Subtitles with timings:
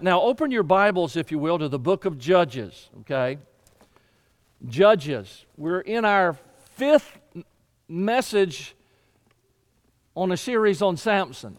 [0.00, 3.38] Now, open your Bibles, if you will, to the book of Judges, okay?
[4.64, 5.44] Judges.
[5.56, 6.36] We're in our
[6.76, 7.18] fifth
[7.88, 8.76] message
[10.14, 11.56] on a series on Samson,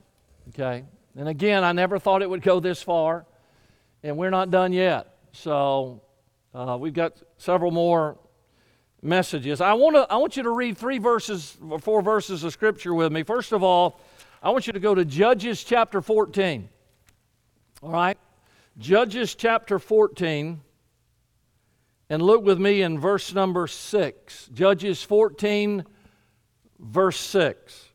[0.49, 0.85] okay?
[1.17, 3.25] And again, I never thought it would go this far,
[4.03, 5.17] and we're not done yet.
[5.33, 6.01] So,
[6.53, 8.17] uh, we've got several more
[9.01, 9.59] messages.
[9.59, 13.11] I, wanna, I want you to read three verses, or four verses of Scripture with
[13.11, 13.23] me.
[13.23, 13.99] First of all,
[14.41, 16.69] I want you to go to Judges chapter 14.
[17.83, 18.17] All right?
[18.79, 20.61] Judges chapter 14,
[22.09, 24.49] and look with me in verse number 6.
[24.53, 25.83] Judges 14,
[26.79, 27.89] verse 6.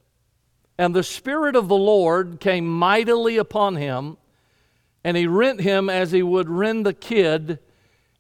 [0.76, 4.18] And the Spirit of the Lord came mightily upon him,
[5.02, 7.60] and he rent him as he would rend the kid,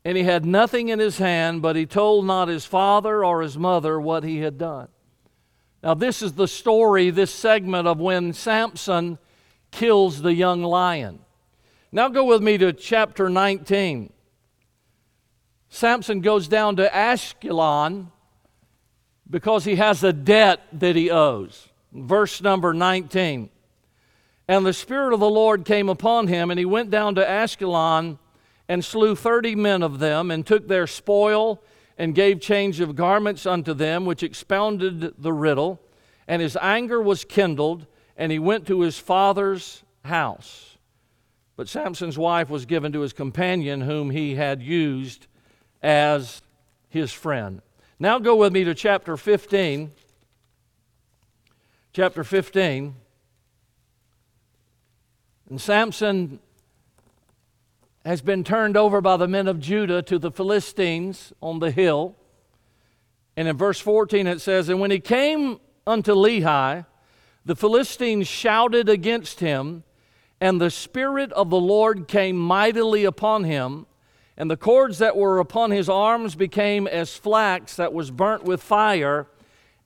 [0.02, 3.58] and he had nothing in his hand, but he told not his father or his
[3.58, 4.88] mother what he had done.
[5.82, 9.18] Now, this is the story, this segment of when Samson
[9.70, 11.23] kills the young lion.
[11.94, 14.12] Now go with me to chapter 19.
[15.68, 18.08] Samson goes down to Ashkelon
[19.30, 21.68] because he has a debt that he owes.
[21.92, 23.48] Verse number 19.
[24.48, 28.18] And the Spirit of the Lord came upon him, and he went down to Ashkelon
[28.68, 31.62] and slew thirty men of them, and took their spoil,
[31.96, 35.80] and gave change of garments unto them, which expounded the riddle.
[36.26, 37.86] And his anger was kindled,
[38.16, 40.73] and he went to his father's house.
[41.56, 45.26] But Samson's wife was given to his companion, whom he had used
[45.82, 46.42] as
[46.88, 47.62] his friend.
[47.98, 49.92] Now go with me to chapter 15.
[51.92, 52.94] Chapter 15.
[55.50, 56.40] And Samson
[58.04, 62.16] has been turned over by the men of Judah to the Philistines on the hill.
[63.36, 66.84] And in verse 14 it says, And when he came unto Lehi,
[67.44, 69.84] the Philistines shouted against him
[70.40, 73.86] and the Spirit of the Lord came mightily upon him,
[74.36, 78.62] and the cords that were upon his arms became as flax that was burnt with
[78.62, 79.28] fire,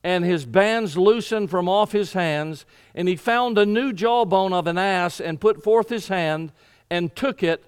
[0.03, 2.65] and his bands loosened from off his hands.
[2.95, 6.53] And he found a new jawbone of an ass, and put forth his hand,
[6.89, 7.65] and took it,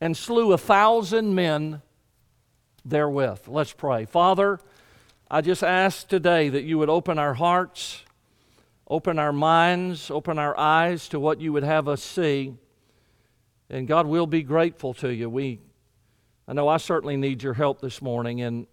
[0.00, 1.82] and slew a thousand men
[2.84, 3.46] therewith.
[3.46, 4.06] Let's pray.
[4.06, 4.58] Father,
[5.30, 8.04] I just ask today that you would open our hearts
[8.92, 12.52] Open our minds, open our eyes to what you would have us see.
[13.70, 15.30] And God, we'll be grateful to you.
[15.30, 15.60] We,
[16.46, 18.66] I know I certainly need your help this morning in,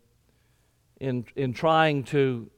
[1.00, 2.52] in, in trying to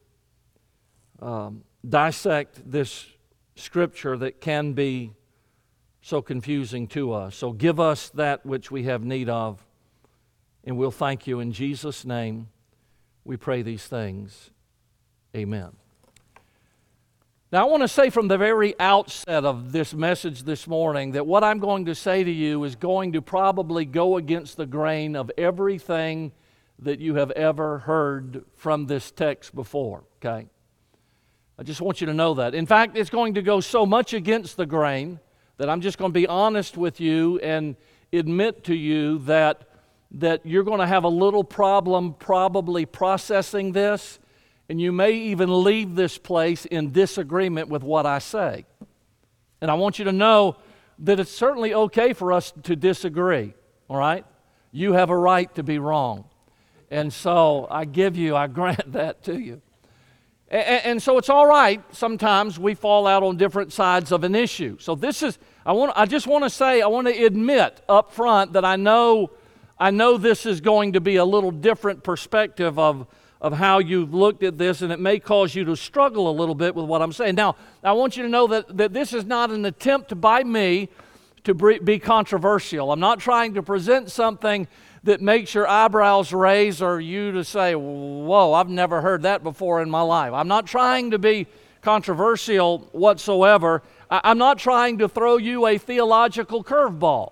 [1.22, 3.06] um, dissect this
[3.56, 5.14] scripture that can be
[6.02, 7.36] so confusing to us.
[7.36, 9.64] So give us that which we have need of,
[10.64, 12.48] and we'll thank you in Jesus' name.
[13.24, 14.50] We pray these things.
[15.36, 15.81] Amen.
[17.52, 21.28] Now, I want to say from the very outset of this message this morning that
[21.28, 25.18] what I'm going to say to you is going to probably go against the grain
[25.18, 26.32] of everything
[26.80, 30.48] that you have ever heard from this text before, okay?
[31.60, 32.56] I just want you to know that.
[32.56, 35.20] In fact, it's going to go so much against the grain
[35.58, 37.76] that I'm just going to be honest with you and
[38.14, 39.68] admit to you that,
[40.12, 44.20] that you're going to have a little problem probably processing this
[44.72, 48.66] and you may even leave this place in disagreement with what I say.
[49.60, 50.56] And I want you to know
[51.00, 53.54] that it's certainly okay for us to disagree,
[53.90, 54.26] all right?
[54.72, 56.24] You have a right to be wrong.
[56.90, 59.62] And so I give you, I grant that to you.
[60.48, 61.84] And, and, so it's all right.
[61.94, 64.78] Sometimes we fall out on different sides of an issue.
[64.80, 68.14] So this is, I, want, I just want to say, I want to admit up
[68.14, 69.32] front that I know,
[69.78, 73.06] I know this is going to be a little different perspective of
[73.42, 76.54] of how you've looked at this, and it may cause you to struggle a little
[76.54, 77.36] bit with what I'm saying.
[77.36, 80.90] Now, I want you to know that, that this is not an attempt by me
[81.44, 82.92] to be controversial.
[82.92, 84.68] I'm not trying to present something
[85.04, 89.82] that makes your eyebrows raise or you to say, Whoa, I've never heard that before
[89.82, 90.34] in my life.
[90.34, 91.48] I'm not trying to be
[91.82, 93.82] controversial whatsoever.
[94.12, 97.32] I'm not trying to throw you a theological curveball.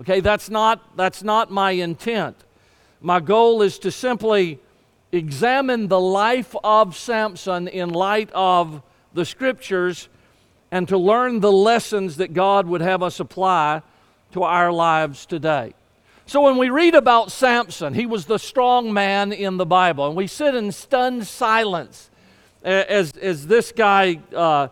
[0.00, 2.36] Okay, that's not, that's not my intent.
[3.00, 4.60] My goal is to simply
[5.12, 8.82] examine the life of Samson in light of
[9.14, 10.08] the scriptures
[10.70, 13.82] and to learn the lessons that God would have us apply
[14.32, 15.74] to our lives today.
[16.26, 20.16] So, when we read about Samson, he was the strong man in the Bible, and
[20.16, 22.10] we sit in stunned silence
[22.62, 24.68] as, as this guy uh,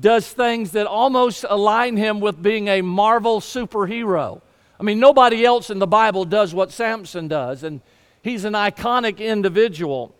[0.00, 4.40] does things that almost align him with being a Marvel superhero.
[4.80, 7.62] I mean, nobody else in the Bible does what Samson does.
[7.62, 7.80] And
[8.26, 10.12] He's an iconic individual.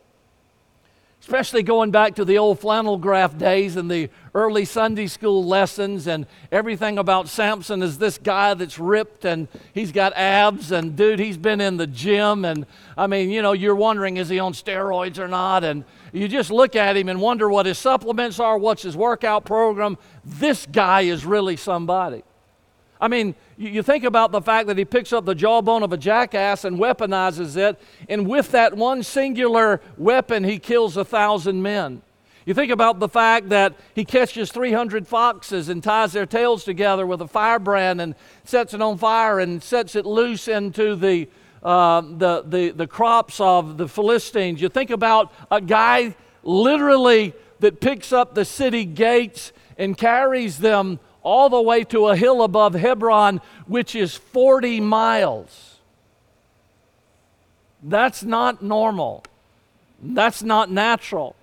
[1.20, 6.06] especially going back to the old flannel graph days and the early Sunday school lessons
[6.06, 11.18] and everything about Samson is this guy that's ripped and he's got abs and dude,
[11.18, 12.64] he's been in the gym and
[12.96, 15.82] I mean, you know, you're wondering is he on steroids or not and
[16.12, 19.98] you just look at him and wonder what his supplements are, what's his workout program.
[20.24, 22.22] This guy is really somebody.
[23.00, 25.96] I mean, you think about the fact that he picks up the jawbone of a
[25.96, 27.78] jackass and weaponizes it,
[28.08, 32.02] and with that one singular weapon, he kills a thousand men.
[32.46, 37.04] You think about the fact that he catches 300 foxes and ties their tails together
[37.04, 38.14] with a firebrand and
[38.44, 41.28] sets it on fire and sets it loose into the,
[41.64, 44.62] uh, the, the, the crops of the Philistines.
[44.62, 46.14] You think about a guy
[46.44, 52.16] literally that picks up the city gates and carries them all the way to a
[52.16, 55.80] hill above Hebron, which is 40 miles.
[57.82, 59.24] That's not normal.
[60.00, 61.34] That's not natural.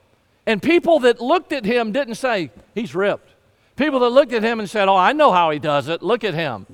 [0.45, 3.29] And people that looked at him didn't say, he's ripped.
[3.75, 6.01] People that looked at him and said, oh, I know how he does it.
[6.01, 6.65] Look at him.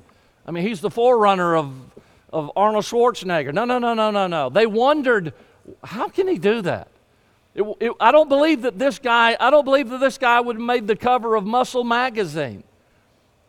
[0.46, 1.74] I mean, he's the forerunner of,
[2.32, 3.52] of Arnold Schwarzenegger.
[3.52, 4.50] No, no, no, no, no, no.
[4.50, 5.32] They wondered,
[5.82, 6.86] how can he do that?
[7.56, 10.56] It, it, I don't believe that this guy, I don't believe that this guy would
[10.56, 12.62] have made the cover of Muscle magazine.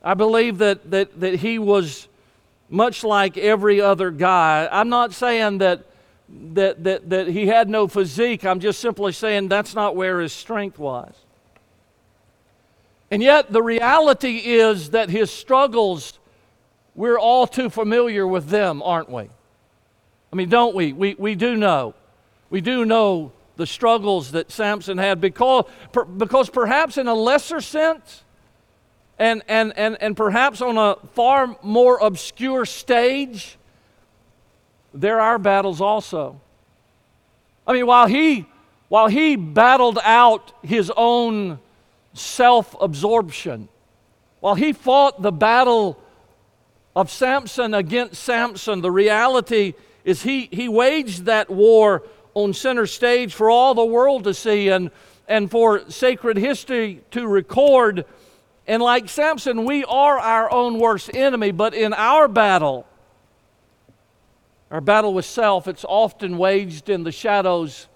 [0.03, 2.07] I believe that, that, that he was
[2.69, 4.67] much like every other guy.
[4.71, 5.85] I'm not saying that,
[6.53, 10.33] that, that, that he had no physique, I'm just simply saying that's not where his
[10.33, 11.13] strength was.
[13.11, 16.17] And yet, the reality is that his struggles,
[16.95, 19.29] we're all too familiar with them, aren't we?
[20.31, 20.93] I mean, don't we?
[20.93, 21.93] We, we do know.
[22.49, 25.65] We do know the struggles that Samson had because,
[26.17, 28.23] because perhaps in a lesser sense,
[29.21, 33.55] and, and, and, and perhaps on a far more obscure stage,
[34.95, 36.41] there are battles also.
[37.67, 38.47] I mean, while he,
[38.89, 41.59] while he battled out his own
[42.13, 43.69] self absorption,
[44.39, 46.01] while he fought the battle
[46.95, 52.01] of Samson against Samson, the reality is he, he waged that war
[52.33, 54.89] on center stage for all the world to see and,
[55.27, 58.03] and for sacred history to record
[58.71, 62.87] and like Samson, we are our own worst enemy, but in our battle,
[64.71, 67.89] our battle with self, it's often waged in the shadows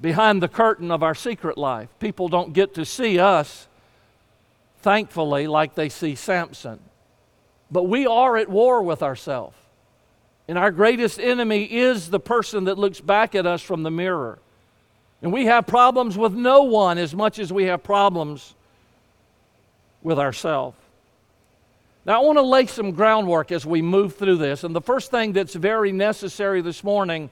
[0.00, 1.88] behind the curtain of our secret life.
[2.00, 3.68] People don't get to see us,
[4.78, 6.80] thankfully, like they see Samson.
[7.70, 9.56] But we are at war with ourselves.
[10.48, 14.40] And our greatest enemy is the person that looks back at us from the mirror.
[15.22, 18.56] And we have problems with no one as much as we have problems
[20.02, 20.76] with ourselves.
[22.06, 24.64] Now, I want to lay some groundwork as we move through this.
[24.64, 27.28] And the first thing that's very necessary this morning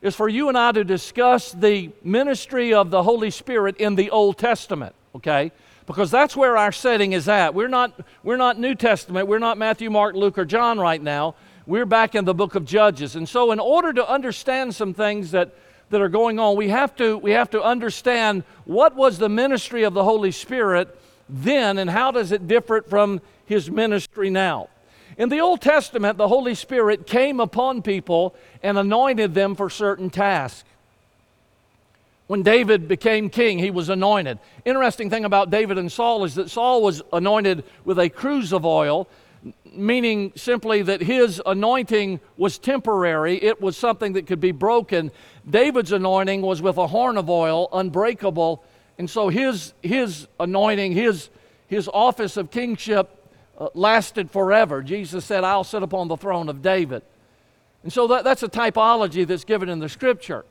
[0.00, 4.10] is for you and I to discuss the ministry of the Holy Spirit in the
[4.10, 5.50] Old Testament, okay?
[5.86, 7.54] Because that's where our setting is at.
[7.54, 11.34] We're not, we're not New Testament, we're not Matthew, Mark, Luke, or John right now.
[11.66, 13.16] We're back in the book of Judges.
[13.16, 15.52] And so, in order to understand some things that,
[15.90, 19.82] that are going on, we have, to, we have to understand what was the ministry
[19.82, 20.96] of the Holy Spirit
[21.28, 24.68] then and how does it differ from his ministry now?
[25.18, 30.10] In the Old Testament, the Holy Spirit came upon people and anointed them for certain
[30.10, 30.64] tasks.
[32.26, 34.38] When David became king, he was anointed.
[34.64, 38.66] Interesting thing about David and Saul is that Saul was anointed with a cruse of
[38.66, 39.08] oil,
[39.72, 45.12] meaning simply that his anointing was temporary, it was something that could be broken.
[45.48, 48.64] David's anointing was with a horn of oil, unbreakable,
[48.98, 51.28] and so his, his anointing, his,
[51.66, 53.10] his office of kingship
[53.58, 54.82] uh, lasted forever.
[54.82, 57.02] Jesus said, I'll sit upon the throne of David.
[57.82, 60.44] And so that, that's a typology that's given in the scripture.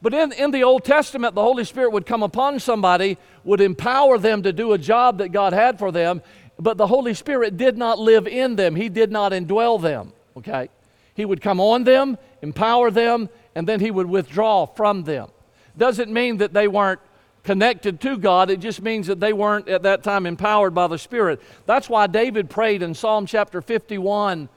[0.00, 4.18] But in, in the Old Testament, the Holy Spirit would come upon somebody, would empower
[4.18, 6.22] them to do a job that God had for them,
[6.58, 8.74] but the Holy Spirit did not live in them.
[8.74, 10.70] He did not indwell them, okay?
[11.14, 15.28] He would come on them, empower them, and then He would withdraw from them.
[15.76, 17.00] Doesn't mean that they weren't
[17.44, 18.50] connected to God.
[18.50, 21.40] It just means that they weren't at that time empowered by the Spirit.
[21.66, 24.48] That's why David prayed in Psalm chapter 51,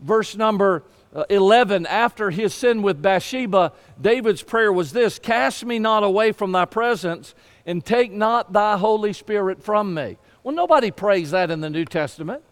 [0.00, 0.82] verse number
[1.14, 1.86] uh, 11.
[1.86, 6.64] After his sin with Bathsheba, David's prayer was this Cast me not away from thy
[6.64, 7.34] presence,
[7.66, 10.16] and take not thy Holy Spirit from me.
[10.42, 12.42] Well, nobody prays that in the New Testament.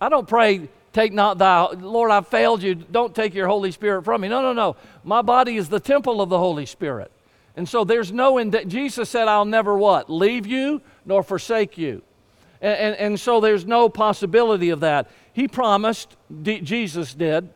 [0.00, 4.04] I don't pray, take not thy, Lord, I failed you, don't take your Holy Spirit
[4.04, 4.28] from me.
[4.28, 4.76] No, no, no.
[5.02, 7.10] My body is the temple of the Holy Spirit.
[7.56, 10.10] And so there's no, ind- Jesus said, I'll never what?
[10.10, 12.02] Leave you nor forsake you.
[12.60, 15.10] And, and, and so there's no possibility of that.
[15.32, 17.48] He promised, D- Jesus did,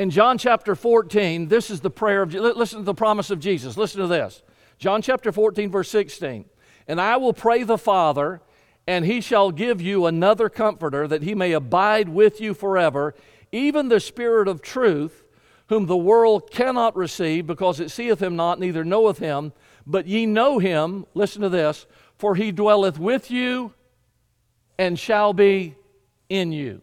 [0.00, 3.76] in John chapter 14, this is the prayer of, listen to the promise of Jesus.
[3.76, 4.42] Listen to this.
[4.78, 6.46] John chapter 14, verse 16.
[6.88, 8.40] And I will pray the Father,
[8.86, 13.14] and he shall give you another comforter, that he may abide with you forever,
[13.52, 15.22] even the Spirit of truth,
[15.70, 19.52] whom the world cannot receive, because it seeth him not, neither knoweth him.
[19.86, 21.86] But ye know him, listen to this,
[22.18, 23.72] for he dwelleth with you
[24.80, 25.76] and shall be
[26.28, 26.82] in you.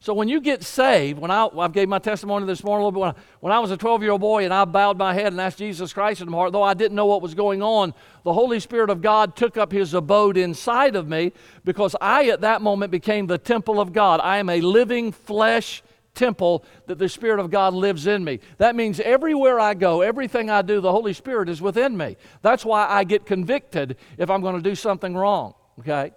[0.00, 3.00] So when you get saved, when I, I gave my testimony this morning a little
[3.00, 5.14] bit, when I, when I was a 12 year old boy and I bowed my
[5.14, 7.62] head and asked Jesus Christ in my heart, though I didn't know what was going
[7.62, 11.32] on, the Holy Spirit of God took up his abode inside of me
[11.64, 14.20] because I at that moment became the temple of God.
[14.22, 15.82] I am a living flesh
[16.16, 18.40] temple that the Spirit of God lives in me.
[18.58, 22.16] That means everywhere I go, everything I do, the Holy Spirit is within me.
[22.42, 26.12] That's why I get convicted if I'm going to do something wrong, okay?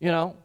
[0.00, 0.36] You know,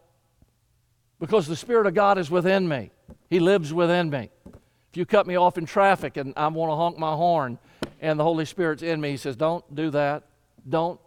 [1.19, 2.91] because the Spirit of God is within me.
[3.29, 4.29] He lives within me.
[4.45, 7.57] If you cut me off in traffic and I want to honk my horn
[7.99, 10.23] and the Holy Spirit's in me, He says, Don't do that.
[10.67, 10.99] Don't,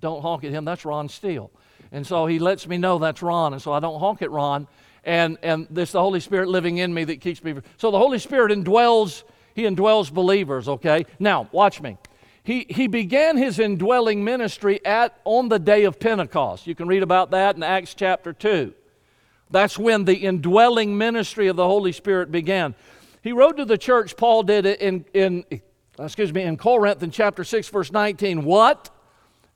[0.00, 0.64] don't honk at him.
[0.64, 1.50] That's Ron Steele.
[1.92, 3.52] And so He lets me know that's Ron.
[3.52, 4.66] And so I don't honk at Ron.
[5.08, 7.54] And, and this the Holy Spirit living in me that keeps me.
[7.78, 9.22] So the Holy Spirit indwells,
[9.54, 11.06] He indwells believers, okay?
[11.18, 11.96] Now, watch me.
[12.42, 16.66] He, he began his indwelling ministry at on the day of Pentecost.
[16.66, 18.74] You can read about that in Acts chapter 2.
[19.50, 22.74] That's when the indwelling ministry of the Holy Spirit began.
[23.22, 25.44] He wrote to the church, Paul did it in, in
[25.98, 28.44] excuse me, in Corinth in chapter 6, verse 19.
[28.44, 28.90] What?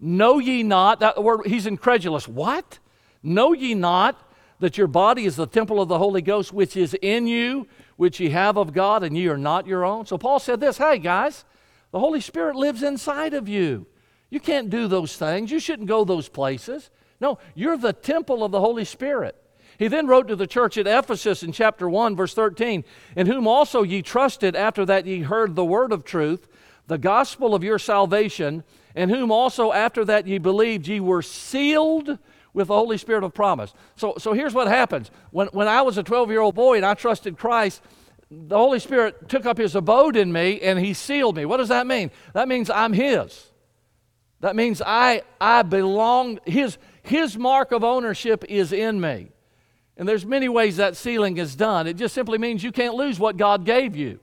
[0.01, 2.27] Know ye not, that word, he's incredulous.
[2.27, 2.79] What?
[3.23, 4.19] Know ye not
[4.63, 7.67] that your body is the temple of the Holy Ghost, which is in you,
[7.97, 10.07] which ye have of God, and ye are not your own?
[10.07, 11.45] So Paul said this Hey, guys,
[11.91, 13.87] the Holy Spirit lives inside of you.
[14.31, 15.51] You can't do those things.
[15.51, 16.91] You shouldn't go those places.
[17.21, 19.35] No, you're the temple of the Holy Spirit.
[19.81, 22.85] He then wrote to the church at Ephesus in chapter 1, verse 13,
[23.17, 26.47] In whom also ye trusted after that ye heard the word of truth,
[26.87, 28.63] the gospel of your salvation,
[28.95, 32.17] in whom also after that ye believed ye were sealed
[32.55, 33.73] with the Holy Spirit of promise.
[33.97, 35.11] So, so here's what happens.
[35.31, 37.83] When, when I was a 12 year old boy and I trusted Christ,
[38.31, 41.45] the Holy Spirit took up his abode in me and he sealed me.
[41.45, 42.11] What does that mean?
[42.35, 43.51] That means I'm his.
[44.41, 49.31] That means I, I belong, his, his mark of ownership is in me.
[49.97, 51.87] And there's many ways that sealing is done.
[51.87, 54.19] It just simply means you can't lose what God gave you.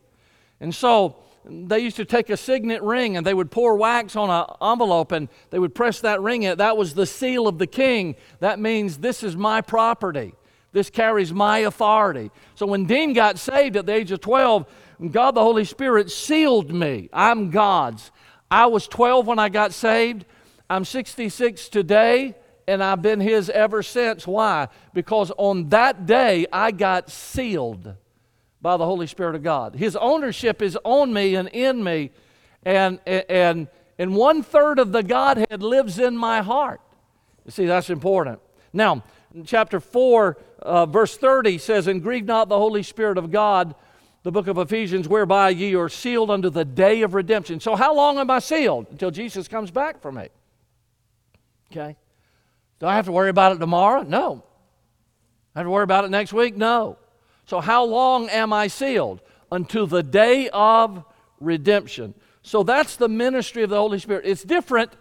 [0.60, 4.30] And so they used to take a signet ring and they would pour wax on
[4.30, 6.58] an envelope and they would press that ring in.
[6.58, 8.16] That was the seal of the king.
[8.40, 10.34] That means this is my property.
[10.72, 12.32] This carries my authority.
[12.56, 14.66] So when Dean got saved at the age of 12,
[15.12, 17.10] God the Holy Spirit sealed me.
[17.12, 18.12] I'm God's.
[18.52, 20.26] I was 12 when I got saved.
[20.70, 22.36] I'm 66 today
[22.68, 24.28] and I've been His ever since.
[24.28, 24.68] Why?
[24.94, 27.96] Because on that day I got sealed
[28.62, 29.76] by the Holy Spirit of God.
[29.76, 32.12] His ownership is on me and in me,
[32.64, 36.82] and, and, and one third of the Godhead lives in my heart.
[37.46, 38.40] You see, that's important.
[38.74, 39.04] Now,
[39.46, 43.76] chapter 4, uh, verse 30 says, And grieve not the Holy Spirit of God,
[44.24, 47.60] the book of Ephesians, whereby ye are sealed unto the day of redemption.
[47.60, 48.88] So, how long am I sealed?
[48.92, 50.28] Until Jesus comes back for me.
[51.72, 51.96] Okay?
[52.80, 54.04] Do I have to worry about it tomorrow?
[54.04, 54.44] No.
[55.56, 56.56] I have to worry about it next week?
[56.56, 56.98] No.
[57.50, 59.22] So, how long am I sealed?
[59.52, 61.04] Until the day of
[61.40, 62.14] redemption.
[62.44, 64.28] So, that's the ministry of the Holy Spirit.
[64.28, 64.92] It's different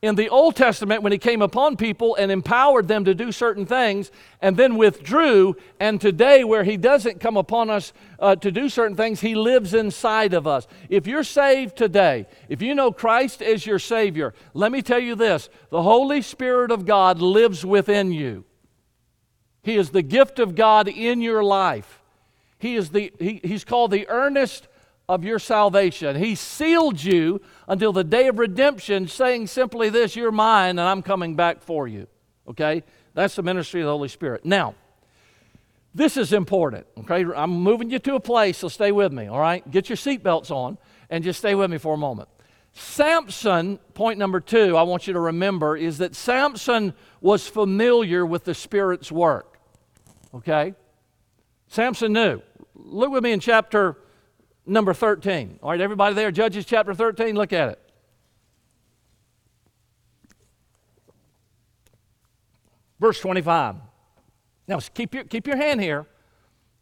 [0.00, 3.66] in the Old Testament when he came upon people and empowered them to do certain
[3.66, 5.56] things and then withdrew.
[5.78, 9.74] And today, where he doesn't come upon us uh, to do certain things, he lives
[9.74, 10.66] inside of us.
[10.88, 15.16] If you're saved today, if you know Christ as your Savior, let me tell you
[15.16, 18.46] this the Holy Spirit of God lives within you.
[19.62, 22.00] He is the gift of God in your life.
[22.58, 24.68] He is the, he, he's called the earnest
[25.08, 26.16] of your salvation.
[26.16, 31.02] He sealed you until the day of redemption, saying simply this You're mine, and I'm
[31.02, 32.06] coming back for you.
[32.48, 32.84] Okay?
[33.14, 34.44] That's the ministry of the Holy Spirit.
[34.44, 34.74] Now,
[35.94, 36.86] this is important.
[36.98, 37.24] Okay?
[37.34, 39.26] I'm moving you to a place, so stay with me.
[39.26, 39.68] All right?
[39.68, 40.78] Get your seatbelts on
[41.10, 42.28] and just stay with me for a moment.
[42.72, 48.44] Samson, point number two, I want you to remember, is that Samson was familiar with
[48.44, 49.49] the Spirit's work.
[50.34, 50.74] Okay?
[51.68, 52.42] Samson knew.
[52.74, 53.96] Look with me in chapter
[54.66, 55.58] number 13.
[55.62, 57.78] All right, everybody there, Judges chapter 13, look at it.
[62.98, 63.76] Verse 25.
[64.68, 66.06] Now, keep your, keep your hand here.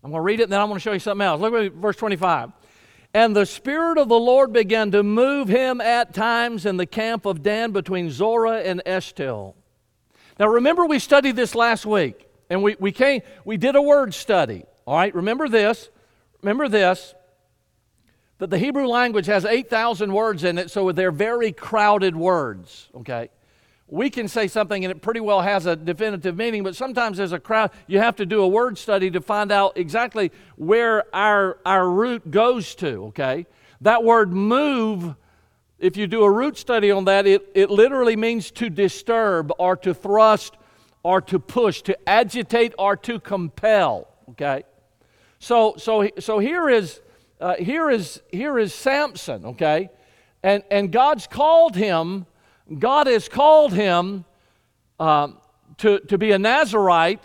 [0.02, 1.40] I'm going to read it and then I'm going to show you something else.
[1.40, 2.52] Look at verse 25.
[3.14, 7.24] And the Spirit of the Lord began to move him at times in the camp
[7.24, 9.54] of Dan between Zorah and Eshtaol.
[10.38, 14.14] Now, remember, we studied this last week, and we, we, came, we did a word
[14.14, 14.64] study.
[14.86, 15.90] All right, remember this.
[16.42, 17.14] Remember this
[18.38, 23.30] that the Hebrew language has 8,000 words in it, so they're very crowded words, okay?
[23.88, 27.32] We can say something and it pretty well has a definitive meaning, but sometimes there's
[27.32, 31.58] a crowd, you have to do a word study to find out exactly where our,
[31.66, 33.46] our root goes to, okay?
[33.80, 35.16] That word move,
[35.80, 39.76] if you do a root study on that, it, it literally means to disturb or
[39.78, 40.56] to thrust
[41.02, 44.64] or to push, to agitate or to compel, okay?
[45.38, 47.00] So, so, so here is
[47.40, 49.90] uh, here, is, here is Samson, okay?
[50.42, 52.26] And, and God's called him,
[52.78, 54.24] God has called him
[54.98, 55.28] uh,
[55.78, 57.22] to, to be a Nazarite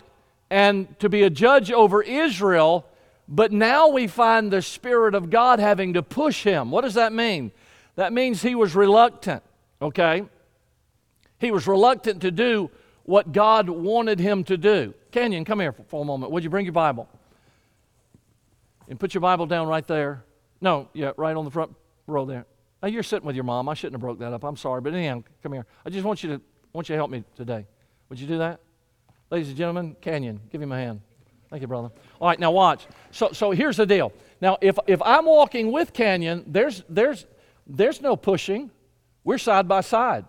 [0.50, 2.86] and to be a judge over Israel,
[3.26, 6.70] but now we find the Spirit of God having to push him.
[6.70, 7.50] What does that mean?
[7.96, 9.42] That means he was reluctant,
[9.82, 10.24] okay?
[11.38, 12.70] He was reluctant to do
[13.04, 14.94] what God wanted him to do.
[15.12, 16.32] Canyon, come here for, for a moment.
[16.32, 17.08] Would you bring your Bible?
[18.88, 20.24] And put your Bible down right there.
[20.60, 21.74] No, yeah, right on the front
[22.06, 22.46] row there.
[22.82, 23.68] Now you're sitting with your mom.
[23.68, 24.44] I shouldn't have broke that up.
[24.44, 25.66] I'm sorry, but anyhow, come here.
[25.86, 26.40] I just want you to
[26.72, 27.66] want you to help me today.
[28.08, 28.60] Would you do that,
[29.30, 29.96] ladies and gentlemen?
[30.00, 31.00] Canyon, give him a hand.
[31.50, 31.90] Thank you, brother.
[32.20, 32.86] All right, now watch.
[33.10, 34.12] So, so here's the deal.
[34.40, 37.26] Now, if if I'm walking with Canyon, there's there's
[37.66, 38.70] there's no pushing.
[39.22, 40.26] We're side by side.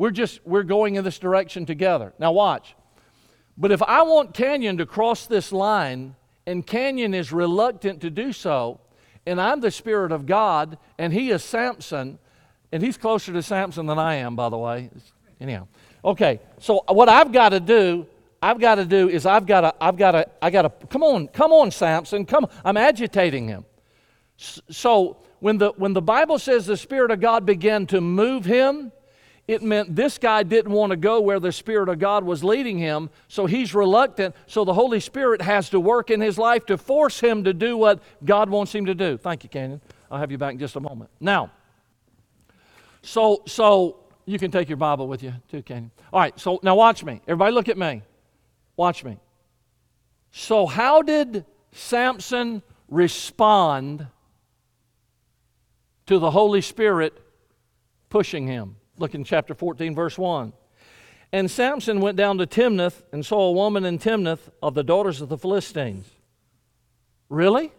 [0.00, 2.14] We're just we're going in this direction together.
[2.18, 2.74] Now watch.
[3.58, 6.16] But if I want Canyon to cross this line
[6.46, 8.80] and Canyon is reluctant to do so,
[9.26, 12.18] and I'm the Spirit of God, and he is Samson,
[12.72, 14.88] and he's closer to Samson than I am, by the way.
[15.38, 15.68] Anyhow,
[16.02, 16.40] okay.
[16.60, 18.06] So what I've got to do,
[18.40, 20.86] I've got to do is I've got to, I've got to, I got to.
[20.86, 22.46] Come on, come on, Samson, come.
[22.64, 23.66] I'm agitating him.
[24.38, 28.92] So when the when the Bible says the Spirit of God began to move him,
[29.50, 32.78] it meant this guy didn't want to go where the Spirit of God was leading
[32.78, 34.36] him, so he's reluctant.
[34.46, 37.76] So the Holy Spirit has to work in his life to force him to do
[37.76, 39.16] what God wants him to do.
[39.16, 39.80] Thank you, Canyon.
[40.08, 41.10] I'll have you back in just a moment.
[41.18, 41.50] Now,
[43.02, 45.90] so so you can take your Bible with you too, Canyon.
[46.12, 47.20] All right, so now watch me.
[47.26, 48.02] Everybody look at me.
[48.76, 49.18] Watch me.
[50.30, 54.06] So how did Samson respond
[56.06, 57.18] to the Holy Spirit
[58.10, 58.76] pushing him?
[59.00, 60.52] Look in chapter 14, verse 1.
[61.32, 65.22] And Samson went down to Timnath and saw a woman in Timnath of the daughters
[65.22, 66.06] of the Philistines.
[67.30, 67.72] Really?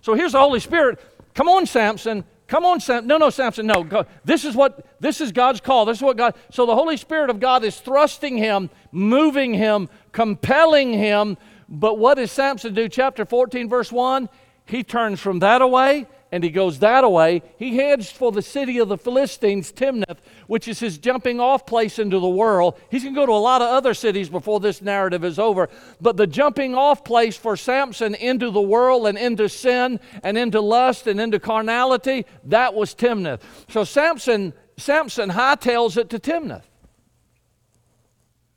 [0.00, 0.98] So here's the Holy Spirit.
[1.34, 2.24] Come on, Samson.
[2.48, 3.06] Come on, Samson.
[3.06, 3.64] No, no, Samson.
[3.64, 4.04] No.
[4.24, 5.84] This is what this is God's call.
[5.84, 6.34] This is what God.
[6.50, 11.36] So the Holy Spirit of God is thrusting him, moving him, compelling him.
[11.68, 12.88] But what does Samson do?
[12.88, 14.28] Chapter 14, verse 1.
[14.64, 17.42] He turns from that away and he goes that away.
[17.56, 21.98] He heads for the city of the Philistines, Timnath, which is his jumping off place
[21.98, 22.78] into the world.
[22.90, 25.68] He's going to go to a lot of other cities before this narrative is over.
[26.00, 30.60] But the jumping off place for Samson into the world and into sin and into
[30.60, 33.40] lust and into carnality, that was Timnath.
[33.68, 36.64] So Samson, Samson hightails it to Timnath.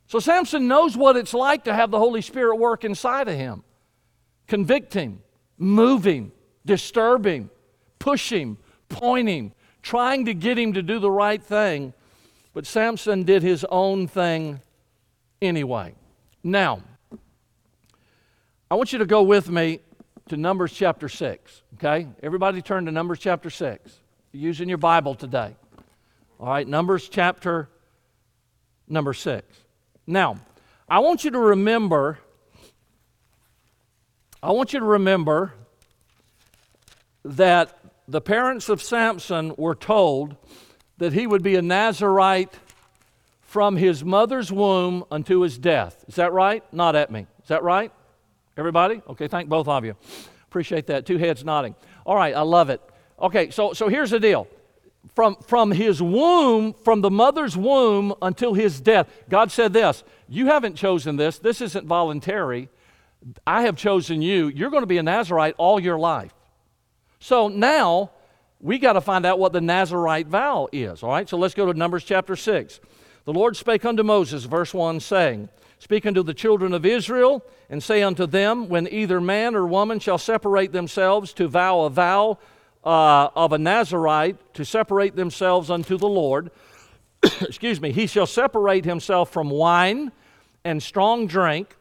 [0.08, 3.64] So Samson knows what it's like to have the Holy Spirit work inside of him,
[4.48, 5.22] convict him,
[5.60, 6.32] move him,
[6.66, 7.52] disturb him,
[8.00, 8.58] push him,
[8.88, 11.94] point him, trying to get him to do the right thing.
[12.54, 14.62] But Samson did his own thing
[15.42, 15.94] anyway.
[16.44, 16.82] Now,
[18.72, 19.80] I want you to go with me
[20.30, 21.62] to Numbers chapter 6.
[21.76, 22.08] Okay?
[22.24, 24.00] Everybody turn to Numbers chapter 6.
[24.32, 25.56] You're using your Bible today.
[26.40, 27.70] All right, Numbers chapter
[28.88, 29.46] number 6.
[30.08, 30.38] Now,
[30.88, 32.20] I want you to remember
[34.42, 35.54] I want you to remember
[37.26, 37.78] that
[38.10, 40.36] the parents of Samson were told
[40.98, 42.54] that he would be a Nazarite
[43.42, 46.04] from his mother's womb unto his death.
[46.08, 46.64] Is that right?
[46.74, 47.28] Not at me.
[47.42, 47.92] Is that right?
[48.58, 49.02] Everybody?
[49.10, 49.96] Okay, thank both of you.
[50.48, 51.06] Appreciate that.
[51.06, 51.76] Two heads nodding.
[52.06, 52.82] All right, I love it.
[53.22, 54.48] Okay, so, so here's the deal.
[55.16, 60.48] From, from his womb, from the mother's womb until his death, God said this You
[60.48, 61.38] haven't chosen this.
[61.38, 62.70] This isn't voluntary.
[63.46, 64.48] I have chosen you.
[64.48, 66.34] You're going to be a Nazarite all your life.
[67.20, 68.12] So now
[68.62, 71.04] we got to find out what the Nazarite vow is.
[71.04, 72.80] All right, so let's go to Numbers chapter 6.
[73.26, 77.82] The Lord spake unto Moses, verse 1, saying, Speak unto the children of Israel, and
[77.82, 82.38] say unto them, When either man or woman shall separate themselves to vow a vow
[82.84, 86.52] uh, of a Nazarite, to separate themselves unto the Lord,
[87.42, 90.12] excuse me, he shall separate himself from wine
[90.64, 91.76] and strong drink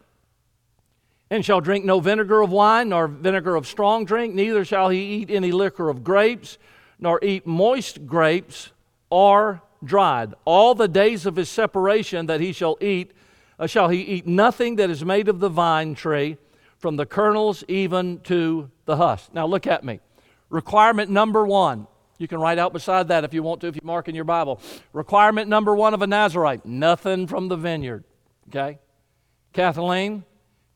[1.30, 5.00] and shall drink no vinegar of wine, nor vinegar of strong drink, neither shall he
[5.00, 6.58] eat any liquor of grapes,
[6.98, 8.72] nor eat moist grapes
[9.10, 10.34] or dried.
[10.44, 13.12] All the days of his separation that he shall eat,
[13.58, 16.38] uh, shall he eat nothing that is made of the vine tree,
[16.78, 19.34] from the kernels even to the husk.
[19.34, 20.00] Now look at me.
[20.48, 21.86] Requirement number one.
[22.18, 24.24] You can write out beside that if you want to, if you mark in your
[24.24, 24.60] Bible.
[24.92, 28.04] Requirement number one of a Nazarite nothing from the vineyard.
[28.48, 28.78] Okay?
[29.52, 30.24] Kathleen,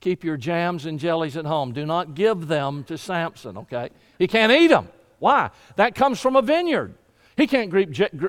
[0.03, 1.73] keep your jams and jellies at home.
[1.73, 3.89] Do not give them to Samson, okay?
[4.19, 4.89] He can't eat them.
[5.19, 5.51] Why?
[5.77, 6.95] That comes from a vineyard.
[7.37, 7.73] He can't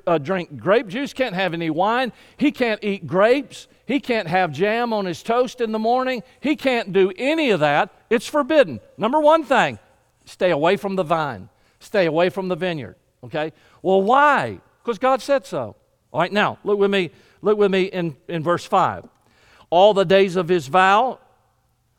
[0.07, 2.13] uh, drink grape juice, can't have any wine.
[2.37, 3.67] He can't eat grapes.
[3.85, 6.23] He can't have jam on his toast in the morning.
[6.39, 7.89] He can't do any of that.
[8.09, 8.79] It's forbidden.
[8.97, 9.79] Number one thing
[10.25, 12.95] stay away from the vine, stay away from the vineyard.
[13.23, 13.51] Okay?
[13.81, 14.61] Well, why?
[14.81, 15.75] Because God said so.
[16.13, 19.05] All right, now look with me, look with me in, in verse 5.
[19.69, 21.19] All the days of his vow,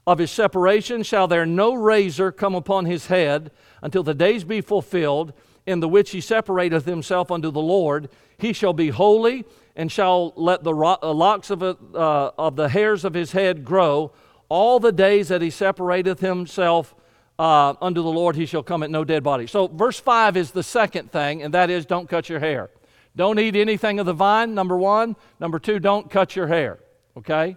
[0.06, 3.50] of his separation, shall there no razor come upon his head
[3.82, 5.32] until the days be fulfilled,
[5.66, 8.10] in the which he separateth himself unto the Lord.
[8.36, 9.44] He shall be holy,
[9.76, 13.64] and shall let the uh, locks of, it, uh, of the hairs of his head
[13.64, 14.12] grow.
[14.48, 16.94] All the days that he separateth himself
[17.38, 19.46] uh, unto the Lord, he shall come at no dead body.
[19.46, 22.70] So, verse 5 is the second thing, and that is don't cut your hair.
[23.16, 25.16] Don't eat anything of the vine, number one.
[25.40, 26.78] Number two, don't cut your hair.
[27.16, 27.56] Okay?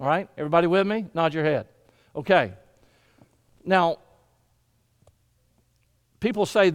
[0.00, 0.28] All right?
[0.38, 1.06] Everybody with me?
[1.12, 1.68] Nod your head.
[2.16, 2.54] Okay.
[3.64, 3.98] Now,
[6.20, 6.72] people say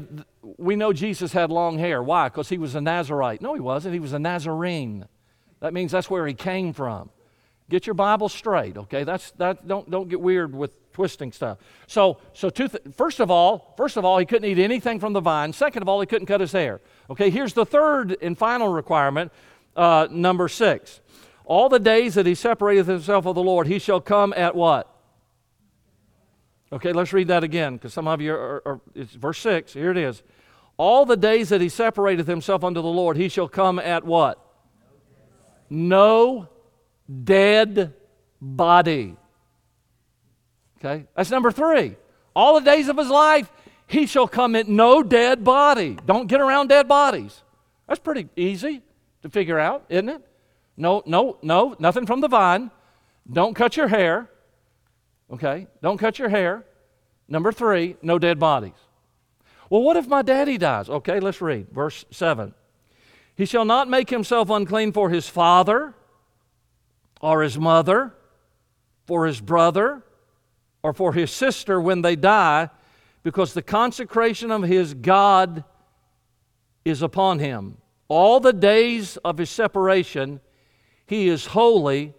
[0.57, 2.03] we know Jesus had long hair.
[2.03, 2.29] Why?
[2.29, 3.41] Because he was a Nazarite.
[3.41, 3.93] No, he wasn't.
[3.93, 5.07] He was a Nazarene.
[5.59, 7.09] That means that's where he came from.
[7.67, 9.03] Get your Bible straight, okay?
[9.03, 9.67] That's that.
[9.67, 11.57] Don't don't get weird with twisting stuff.
[11.87, 15.13] So so two th- first of all, first of all, he couldn't eat anything from
[15.13, 15.51] the vine.
[15.51, 16.79] Second of all, he couldn't cut his hair.
[17.09, 19.31] Okay, here's the third and final requirement,
[19.75, 21.01] uh, number six.
[21.45, 24.89] All the days that he separateth himself of the Lord, he shall come at what?
[26.71, 29.73] Okay, let's read that again because some of you are, are, it's verse 6.
[29.73, 30.23] Here it is.
[30.77, 34.39] All the days that he separateth himself unto the Lord, he shall come at what?
[35.69, 36.49] No
[37.23, 37.93] dead
[38.41, 39.15] body.
[40.79, 41.95] Okay, that's number three.
[42.35, 43.49] All the days of his life,
[43.87, 45.97] he shall come at no dead body.
[46.05, 47.43] Don't get around dead bodies.
[47.87, 48.81] That's pretty easy
[49.21, 50.21] to figure out, isn't it?
[50.77, 52.71] No, no, no, nothing from the vine.
[53.31, 54.29] Don't cut your hair.
[55.31, 55.67] Okay?
[55.81, 56.65] Don't cut your hair.
[57.27, 58.73] Number three, no dead bodies.
[59.69, 60.89] Well, what if my daddy dies?
[60.89, 61.67] Okay, let's read.
[61.71, 62.53] Verse 7.
[63.35, 65.95] He shall not make himself unclean for his father
[67.21, 68.13] or his mother,
[69.05, 70.03] for his brother,
[70.83, 72.69] or for his sister when they die,
[73.23, 75.63] because the consecration of his God
[76.83, 77.77] is upon him.
[78.07, 80.39] All the days of his separation,
[81.05, 82.13] he is holy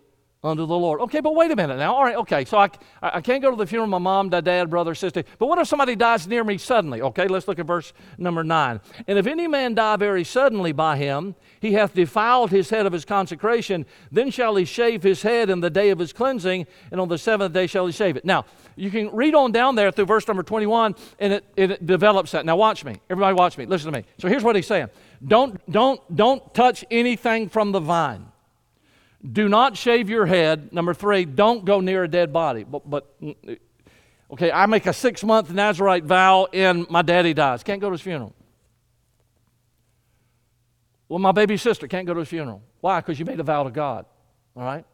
[0.47, 1.01] unto the Lord.
[1.03, 1.95] Okay, but wait a minute now.
[1.95, 2.71] All right, okay, so I,
[3.03, 5.25] I can't go to the funeral of my mom, my dad, brother, sister.
[5.39, 7.03] But what if somebody dies near me suddenly?
[7.03, 8.81] Okay, let's look at verse number 9.
[9.09, 12.93] And if any man die very suddenly by him, he hath defiled his head of
[12.93, 17.01] his consecration, then shall he shave his head in the day of his cleansing, and
[17.01, 18.25] on the seventh day shall he shave it.
[18.25, 18.45] Now,
[18.77, 22.47] you can read on down there through verse number 21, and it, it develops that.
[22.47, 23.01] Now, watch me.
[23.11, 23.67] Everybody, watch me.
[23.67, 24.05] Listen to me.
[24.19, 24.91] So here's what he's saying
[25.27, 28.27] don't, don't, don't touch anything from the vine.
[29.31, 30.73] Do not shave your head.
[30.73, 32.65] Number three, don't go near a dead body.
[32.65, 33.15] But, but
[34.33, 37.63] okay, I make a six month Nazarite vow and my daddy dies.
[37.63, 38.35] Can't go to his funeral.
[41.09, 42.63] Well, my baby sister can't go to his funeral.
[42.81, 43.01] Why?
[43.01, 44.07] Because you made a vow to God.
[44.57, 44.85] All right?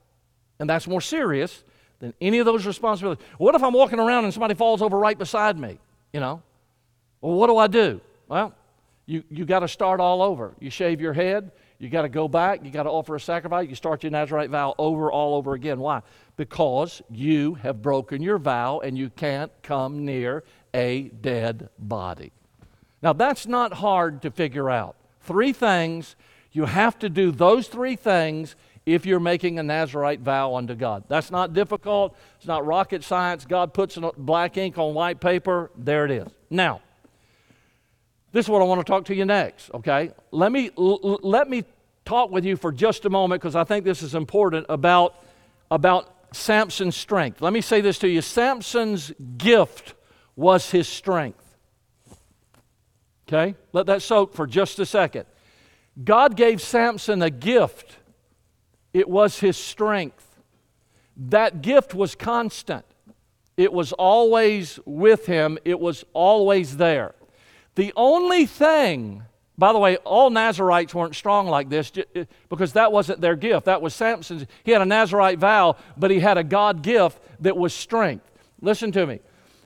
[0.58, 1.64] And that's more serious
[1.98, 3.24] than any of those responsibilities.
[3.38, 5.78] What if I'm walking around and somebody falls over right beside me?
[6.12, 6.42] You know?
[7.20, 8.00] Well, what do I do?
[8.28, 8.54] Well,
[9.06, 10.54] you, you got to start all over.
[10.60, 11.50] You shave your head,
[11.82, 12.64] you got to go back.
[12.64, 13.68] You got to offer a sacrifice.
[13.68, 15.80] You start your Nazarite vow over, all over again.
[15.80, 16.02] Why?
[16.36, 22.30] Because you have broken your vow and you can't come near a dead body.
[23.02, 24.94] Now, that's not hard to figure out.
[25.22, 26.14] Three things.
[26.52, 28.54] You have to do those three things
[28.86, 31.02] if you're making a Nazarite vow unto God.
[31.08, 32.16] That's not difficult.
[32.36, 33.44] It's not rocket science.
[33.44, 35.72] God puts black ink on white paper.
[35.76, 36.28] There it is.
[36.48, 36.80] Now,
[38.32, 40.10] this is what I want to talk to you next, okay?
[40.30, 41.64] Let me, let me
[42.04, 45.14] talk with you for just a moment because I think this is important about,
[45.70, 47.40] about Samson's strength.
[47.40, 49.94] Let me say this to you Samson's gift
[50.36, 51.56] was his strength.
[53.28, 53.54] Okay?
[53.72, 55.26] Let that soak for just a second.
[56.02, 57.98] God gave Samson a gift,
[58.92, 60.40] it was his strength.
[61.16, 62.84] That gift was constant,
[63.56, 67.14] it was always with him, it was always there.
[67.74, 69.22] The only thing,
[69.62, 73.66] by the way, all Nazarites weren't strong like this eh, because that wasn't their gift.
[73.66, 74.44] That was Samson's.
[74.64, 78.28] He had a Nazarite vow, but he had a God gift that was strength.
[78.60, 79.20] Listen to me.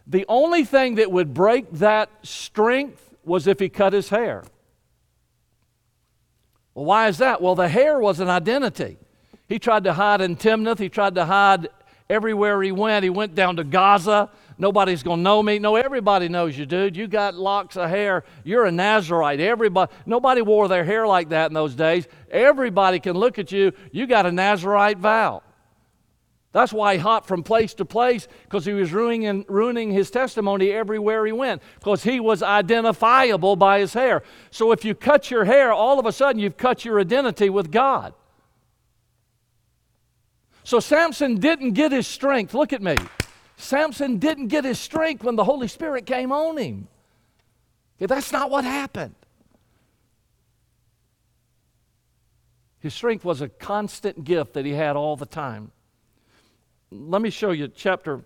[0.07, 4.45] The only thing that would break that strength was if he cut his hair.
[6.75, 7.41] Well, why is that?
[7.41, 8.99] Well, the hair was an identity.
[9.49, 11.69] He tried to hide in Timnath, he tried to hide
[12.11, 13.03] everywhere he went.
[13.03, 15.59] He went down to Gaza Nobody's going to know me.
[15.59, 16.97] No, everybody knows you, dude.
[16.97, 18.25] You got locks of hair.
[18.43, 19.41] You're a Nazarite.
[19.41, 22.07] Everybody, nobody wore their hair like that in those days.
[22.31, 23.73] Everybody can look at you.
[23.93, 25.43] You got a Nazarite vow.
[26.53, 30.71] That's why he hopped from place to place because he was ruining, ruining his testimony
[30.71, 34.23] everywhere he went because he was identifiable by his hair.
[34.51, 37.71] So if you cut your hair, all of a sudden you've cut your identity with
[37.71, 38.15] God.
[40.65, 42.55] So Samson didn't get his strength.
[42.55, 42.97] Look at me.
[43.57, 46.89] Samson didn't get his strength when the Holy Spirit came on him.
[47.99, 49.15] That's not what happened.
[52.79, 55.73] His strength was a constant gift that he had all the time.
[56.91, 58.21] Let me show you chapter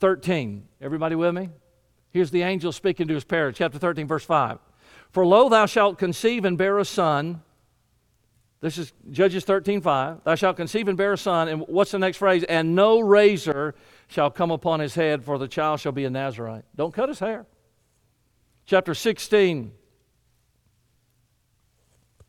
[0.00, 0.66] 13.
[0.80, 1.50] Everybody with me?
[2.10, 4.58] Here's the angel speaking to his parents, chapter 13, verse 5.
[5.10, 7.42] For lo, thou shalt conceive and bear a son
[8.60, 10.24] this is Judges 13, 5.
[10.24, 11.48] Thou shalt conceive and bear a son.
[11.48, 12.42] And what's the next phrase?
[12.44, 13.74] And no razor
[14.08, 16.64] shall come upon his head, for the child shall be a Nazarite.
[16.74, 17.46] Don't cut his hair.
[18.64, 19.72] Chapter 16,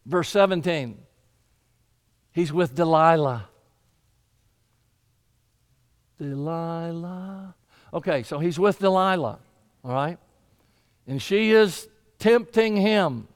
[0.06, 1.00] verse 17.
[2.32, 3.48] He's with Delilah.
[6.20, 7.56] Delilah.
[7.94, 9.40] Okay, so he's with Delilah,
[9.84, 10.18] all right?
[11.08, 11.88] And she is
[12.20, 13.28] tempting him,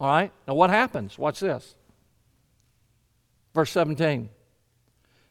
[0.00, 0.32] all right?
[0.48, 1.18] Now, what happens?
[1.18, 1.76] Watch this.
[3.54, 4.30] Verse 17.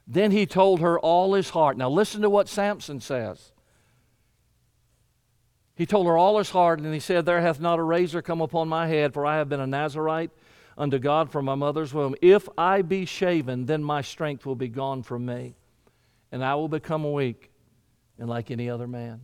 [0.08, 1.78] Then he told her all his heart.
[1.78, 3.52] Now listen to what Samson says.
[5.76, 8.42] He told her all his heart, and he said, There hath not a razor come
[8.42, 10.32] upon my head, for I have been a Nazarite
[10.78, 12.16] unto God from my mother's womb.
[12.22, 15.56] If I be shaven, then my strength will be gone from me,
[16.32, 17.52] and I will become weak
[18.18, 19.22] and like any other man.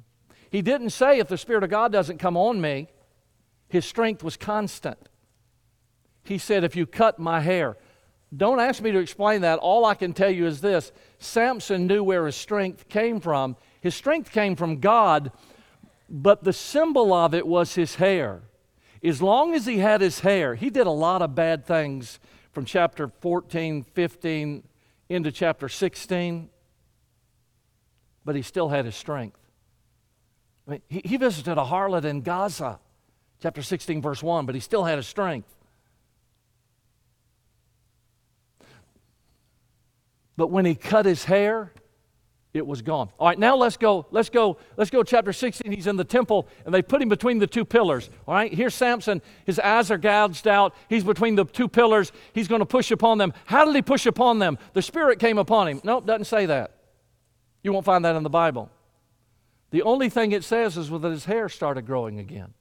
[0.49, 2.87] He didn't say, If the Spirit of God doesn't come on me,
[3.67, 5.09] his strength was constant.
[6.23, 7.75] He said, If you cut my hair,
[8.35, 9.59] don't ask me to explain that.
[9.59, 13.55] All I can tell you is this Samson knew where his strength came from.
[13.81, 15.31] His strength came from God,
[16.09, 18.41] but the symbol of it was his hair.
[19.03, 22.19] As long as he had his hair, he did a lot of bad things
[22.51, 24.63] from chapter 14, 15
[25.09, 26.49] into chapter 16,
[28.23, 29.39] but he still had his strength.
[30.67, 32.79] I mean, he, he visited a harlot in Gaza,
[33.39, 35.54] chapter 16, verse 1, but he still had his strength.
[40.37, 41.71] But when he cut his hair,
[42.53, 43.09] it was gone.
[43.19, 44.05] All right, now let's go.
[44.11, 44.57] Let's go.
[44.77, 45.03] Let's go.
[45.03, 45.71] Chapter 16.
[45.71, 48.09] He's in the temple, and they put him between the two pillars.
[48.27, 49.21] All right, here's Samson.
[49.45, 50.73] His eyes are gouged out.
[50.89, 52.11] He's between the two pillars.
[52.33, 53.33] He's going to push upon them.
[53.45, 54.57] How did he push upon them?
[54.73, 55.81] The Spirit came upon him.
[55.83, 56.71] Nope, doesn't say that.
[57.61, 58.69] You won't find that in the Bible.
[59.71, 62.53] The only thing it says is that his hair started growing again.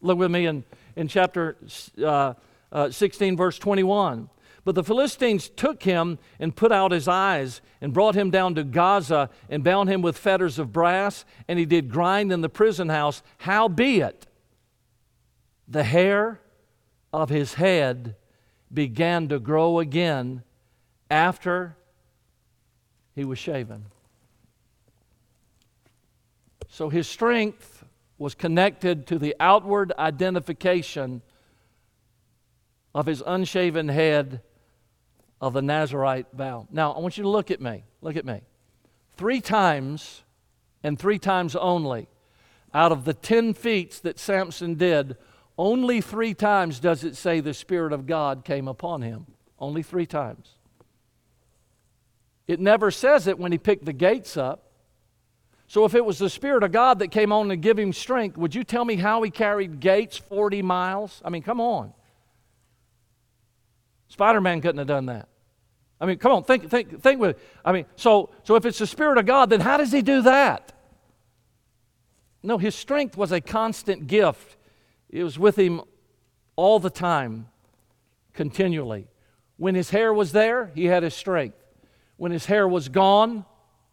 [0.00, 0.64] Look with me in,
[0.96, 1.56] in chapter
[2.02, 2.34] uh,
[2.72, 4.28] uh, 16, verse 21.
[4.64, 8.64] But the Philistines took him and put out his eyes and brought him down to
[8.64, 12.88] Gaza and bound him with fetters of brass, and he did grind in the prison
[12.90, 13.22] house.
[13.38, 14.26] Howbeit,
[15.66, 16.40] the hair
[17.12, 18.16] of his head
[18.72, 20.42] began to grow again
[21.10, 21.76] after
[23.14, 23.86] he was shaven.
[26.68, 27.84] So his strength
[28.18, 31.22] was connected to the outward identification
[32.94, 34.42] of his unshaven head
[35.40, 36.66] of the Nazarite vow.
[36.70, 37.84] Now, I want you to look at me.
[38.02, 38.42] Look at me.
[39.16, 40.22] Three times,
[40.82, 42.08] and three times only,
[42.72, 45.16] out of the 10 feats that Samson did,
[45.58, 49.26] only three times does it say the Spirit of God came upon him.
[49.58, 50.54] Only three times.
[52.46, 54.70] It never says it when he picked the gates up.
[55.66, 58.36] So if it was the Spirit of God that came on to give him strength,
[58.36, 61.22] would you tell me how he carried gates 40 miles?
[61.24, 61.92] I mean, come on.
[64.10, 65.28] Spider Man couldn't have done that.
[66.00, 67.38] I mean, come on, think, think, think with.
[67.64, 70.22] I mean, so, so if it's the Spirit of God, then how does He do
[70.22, 70.72] that?
[72.42, 74.56] No, His strength was a constant gift.
[75.08, 75.82] It was with Him
[76.56, 77.46] all the time,
[78.32, 79.06] continually.
[79.58, 81.62] When His hair was there, He had His strength.
[82.16, 83.44] When His hair was gone,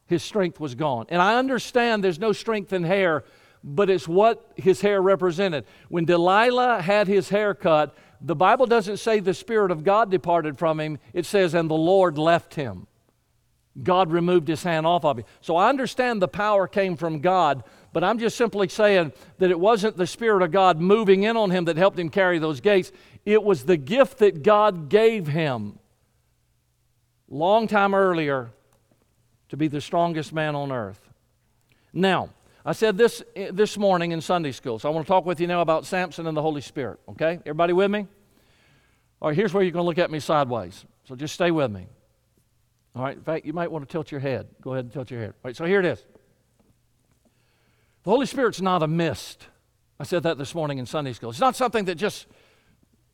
[0.08, 1.06] His strength was gone.
[1.10, 3.24] And I understand there's no strength in hair,
[3.64, 5.66] but it's what His hair represented.
[5.90, 10.58] When Delilah had His hair cut, the Bible doesn't say the Spirit of God departed
[10.58, 12.88] from him, it says, and the Lord left him.
[13.82, 15.26] God removed his hand off of him.
[15.42, 19.60] So I understand the power came from God, but I'm just simply saying that it
[19.60, 22.92] wasn't the Spirit of God moving in on him that helped him carry those gates.
[23.26, 25.78] It was the gift that God gave him
[27.30, 28.50] long time earlier
[29.50, 31.10] to be the strongest man on earth.
[31.94, 32.30] Now,
[32.68, 35.40] I said this eh, this morning in Sunday school, so I want to talk with
[35.40, 37.00] you now about Samson and the Holy Spirit.
[37.08, 37.40] Okay?
[37.46, 38.06] Everybody with me?
[39.22, 40.84] All right, here's where you're going to look at me sideways.
[41.06, 41.88] So just stay with me.
[42.94, 44.48] All right, in fact, you might want to tilt your head.
[44.60, 45.30] Go ahead and tilt your head.
[45.30, 46.00] All right, so here it is.
[48.04, 49.48] The Holy Spirit's not a mist.
[49.98, 51.30] I said that this morning in Sunday school.
[51.30, 52.28] It's not something that just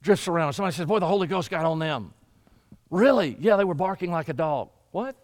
[0.02, 0.54] drifts around.
[0.54, 2.16] Somebody says, Boy, the Holy Ghost got on them.
[2.90, 3.38] Really?
[3.40, 4.70] Yeah, they were barking like a dog.
[4.90, 5.16] What?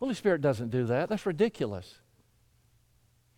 [0.00, 1.08] Holy Spirit doesn't do that.
[1.08, 2.01] That's ridiculous.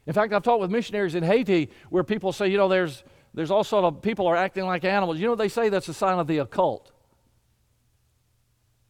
[0.06, 3.50] In fact, I've talked with missionaries in Haiti where people say, you know, there's, there's
[3.50, 5.18] all sort of people are acting like animals.
[5.18, 5.68] You know they say?
[5.68, 6.92] That's a sign of the occult.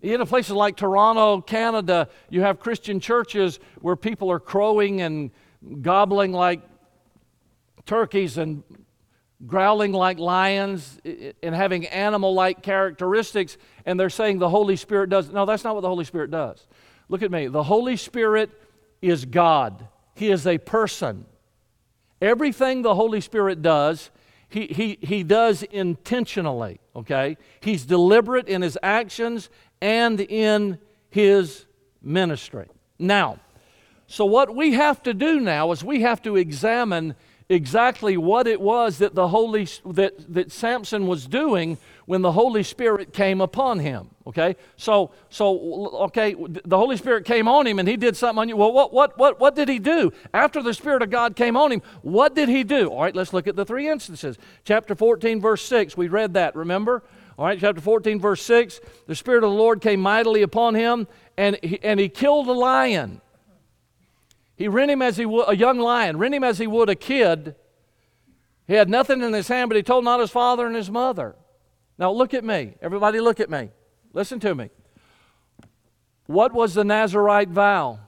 [0.03, 5.31] In places like Toronto, Canada, you have Christian churches where people are crowing and
[5.81, 6.61] gobbling like
[7.87, 8.63] turkeys and
[9.47, 11.01] growling like lions
[11.43, 15.31] and having animal like characteristics, and they're saying the Holy Spirit does.
[15.31, 16.67] No, that's not what the Holy Spirit does.
[17.09, 17.47] Look at me.
[17.49, 18.51] The Holy Spirit
[19.01, 21.27] is God, He is a person.
[22.21, 24.11] Everything the Holy Spirit does,
[24.49, 27.37] he, he, he does intentionally, okay?
[27.61, 29.51] He's deliberate in his actions
[29.81, 30.79] and in
[31.11, 31.67] his
[32.01, 32.69] ministry.
[32.99, 33.41] Now,
[34.07, 37.17] so what we have to do now is we have to examine
[37.49, 42.63] exactly what it was that the Holy that, that Samson was doing when the Holy
[42.63, 44.11] Spirit came upon him.
[44.27, 44.57] Okay?
[44.77, 48.57] So so okay, the Holy Spirit came on him and he did something on you.
[48.57, 50.13] Well, what what what what did he do?
[50.33, 52.89] After the Spirit of God came on him, what did he do?
[52.89, 54.39] All right, let's look at the three instances.
[54.65, 55.97] Chapter 14, verse 6.
[55.97, 57.03] We read that, remember?
[57.37, 58.81] All right, chapter 14, verse 6.
[59.07, 62.53] The Spirit of the Lord came mightily upon him, and he, and he killed a
[62.53, 63.21] lion.
[64.57, 66.95] He rent him as he would a young lion, rent him as he would a
[66.95, 67.57] kid.
[68.67, 71.37] He had nothing in his hand, but he told not his father and his mother.
[71.99, 72.75] Now look at me.
[72.81, 73.71] Everybody look at me.
[74.13, 74.71] Listen to me.
[76.27, 78.01] What was the Nazarite vow?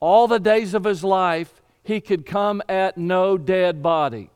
[0.00, 4.30] All the days of his life, he could come at no dead body.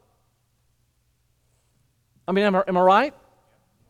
[2.27, 3.15] I mean, am I, am I right?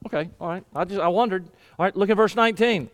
[0.06, 0.64] Okay, all right.
[0.74, 1.44] I just I wondered.
[1.78, 2.90] All right, look at verse 19.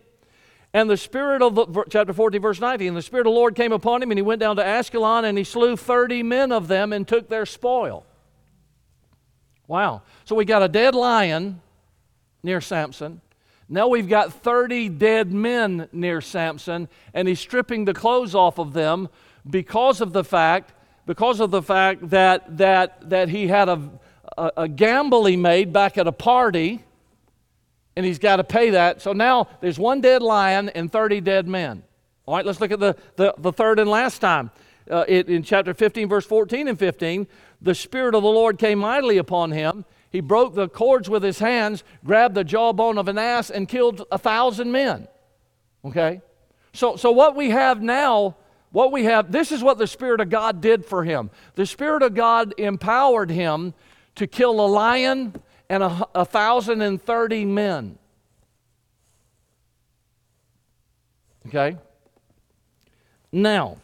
[0.73, 3.55] And the Spirit of the, chapter 14, verse 19, and the Spirit of the Lord
[3.55, 6.67] came upon him, and he went down to Ascalon, and he slew 30 men of
[6.67, 8.05] them and took their spoil.
[9.67, 10.01] Wow.
[10.25, 11.61] So we got a dead lion
[12.41, 13.21] near Samson.
[13.69, 18.73] Now we've got 30 dead men near Samson, and he's stripping the clothes off of
[18.73, 19.09] them
[19.47, 20.73] because of the fact,
[21.05, 23.89] because of the fact that, that, that he had a,
[24.37, 26.83] a, a gamble he made back at a party
[27.95, 29.01] and he's got to pay that.
[29.01, 31.83] So now there's one dead lion and 30 dead men.
[32.25, 34.51] All right, let's look at the, the, the third and last time.
[34.89, 37.27] Uh, it, in chapter 15, verse 14 and 15,
[37.61, 39.85] the Spirit of the Lord came mightily upon him.
[40.09, 44.05] He broke the cords with his hands, grabbed the jawbone of an ass, and killed
[44.11, 45.07] a thousand men.
[45.85, 46.21] Okay?
[46.73, 48.35] So, so what we have now,
[48.71, 51.29] what we have, this is what the Spirit of God did for him.
[51.55, 53.73] The Spirit of God empowered him
[54.15, 55.33] to kill a lion
[55.73, 57.97] and a, a thousand and thirty men.
[61.47, 61.77] Okay?
[63.31, 63.77] Now,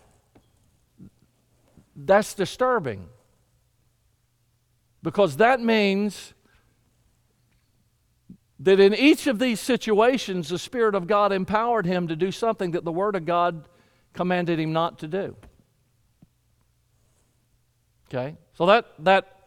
[1.95, 3.10] that's disturbing
[5.02, 6.36] because that means
[8.60, 12.71] that in each of these situations, the Spirit of God empowered him to do something
[12.71, 13.67] that the Word of God
[14.13, 15.36] commanded him not to do.
[18.08, 18.38] Okay?
[18.54, 19.39] So that, that,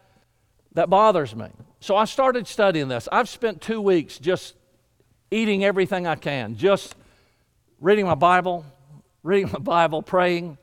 [0.73, 1.47] that bothers me.
[1.83, 3.09] So I started studying this.
[3.11, 4.55] I've spent two weeks just
[5.33, 6.95] eating everything I can, just
[7.81, 8.65] reading my Bible,
[9.25, 10.59] reading my Bible, praying,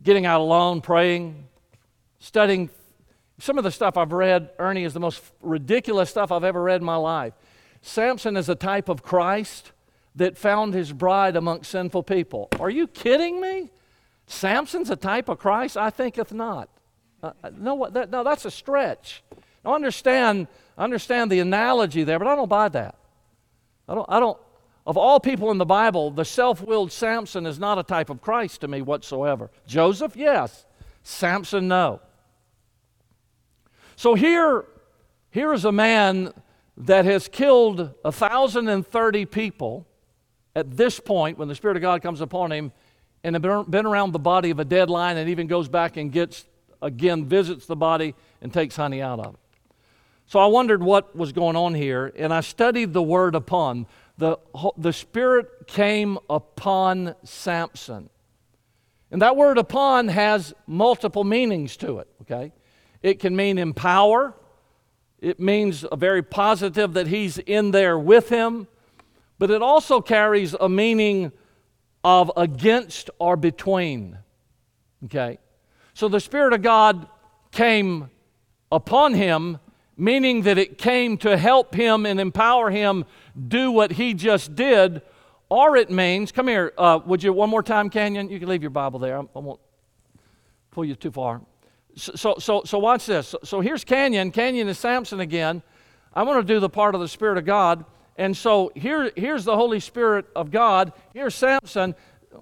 [0.00, 1.48] getting out alone, praying,
[2.20, 2.70] studying.
[3.40, 6.80] Some of the stuff I've read, Ernie, is the most ridiculous stuff I've ever read
[6.80, 7.32] in my life.
[7.80, 9.72] Samson is a type of Christ
[10.14, 12.46] that found his bride amongst sinful people.
[12.60, 13.70] Are you kidding me?
[14.28, 15.76] Samson's a type of Christ?
[15.76, 16.68] I thinketh not.
[17.20, 19.24] Uh, no, that, no, that's a stretch.
[19.64, 22.96] I understand, understand the analogy there, but I don't buy that.
[23.88, 24.38] I don't, I don't,
[24.86, 28.20] of all people in the Bible, the self willed Samson is not a type of
[28.20, 29.50] Christ to me whatsoever.
[29.66, 30.66] Joseph, yes.
[31.02, 32.00] Samson, no.
[33.96, 34.64] So here,
[35.30, 36.32] here is a man
[36.76, 39.86] that has killed 1,030 people
[40.56, 42.72] at this point when the Spirit of God comes upon him
[43.22, 46.44] and been around the body of a dead lion and even goes back and gets,
[46.80, 49.40] again, visits the body and takes honey out of it.
[50.32, 53.86] So I wondered what was going on here, and I studied the word upon.
[54.16, 54.38] The,
[54.78, 58.08] the Spirit came upon Samson.
[59.10, 62.50] And that word upon has multiple meanings to it, okay?
[63.02, 64.32] It can mean empower,
[65.18, 68.68] it means a very positive that he's in there with him,
[69.38, 71.30] but it also carries a meaning
[72.04, 74.16] of against or between,
[75.04, 75.40] okay?
[75.92, 77.06] So the Spirit of God
[77.50, 78.08] came
[78.70, 79.58] upon him
[79.96, 83.04] meaning that it came to help him and empower him
[83.48, 85.02] do what he just did,
[85.48, 88.30] or it means, come here, uh, would you one more time, Canyon?
[88.30, 89.18] You can leave your Bible there.
[89.18, 89.60] I, won't
[90.70, 91.42] pull you too far.
[91.94, 93.28] So, so, so watch this.
[93.28, 94.30] So, so here's Canyon.
[94.30, 95.62] Canyon is Samson again.
[96.14, 97.84] I want to do the part of the Spirit of God.
[98.16, 100.92] And so here, here's the Holy Spirit of God.
[101.14, 101.94] Here's Samson.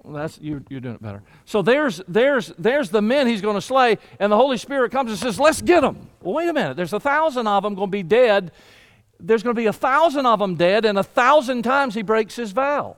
[0.05, 1.21] That's you, you're doing it better.
[1.45, 5.11] So there's there's there's the men he's going to slay, and the Holy Spirit comes
[5.11, 6.77] and says, "Let's get them." Well, wait a minute.
[6.77, 8.51] There's a thousand of them going to be dead.
[9.19, 12.35] There's going to be a thousand of them dead, and a thousand times he breaks
[12.35, 12.97] his vow.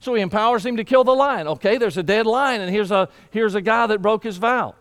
[0.00, 1.46] So he empowers him to kill the lion.
[1.46, 4.74] Okay, there's a dead lion, and here's a here's a guy that broke his vow.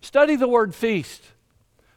[0.00, 1.22] Study the word feast.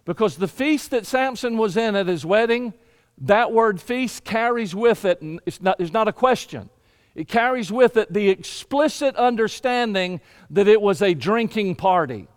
[0.06, 2.74] Because the feast that Samson was in at his wedding,
[3.20, 6.70] that word feast carries with it, and it's not, it's not a question,
[7.16, 12.28] it carries with it the explicit understanding that it was a drinking party.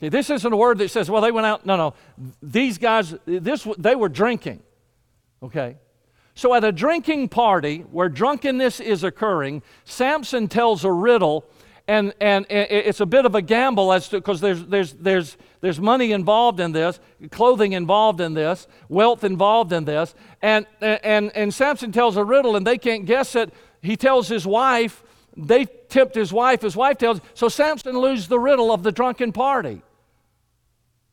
[0.00, 1.64] Okay, this isn't a word that says, well, they went out.
[1.64, 1.94] No, no.
[2.42, 4.62] These guys, this, they were drinking.
[5.42, 5.76] Okay?
[6.34, 11.44] So at a drinking party where drunkenness is occurring, Samson tells a riddle
[11.86, 15.78] and, and it's a bit of a gamble as to because there's, there's, there's, there's
[15.78, 16.98] money involved in this,
[17.30, 20.14] clothing involved in this, wealth involved in this.
[20.40, 23.52] And, and, and Samson tells a riddle and they can't guess it.
[23.82, 25.02] He tells his wife,
[25.36, 29.32] they tempt his wife, his wife tells, so Samson loses the riddle of the drunken
[29.32, 29.82] party.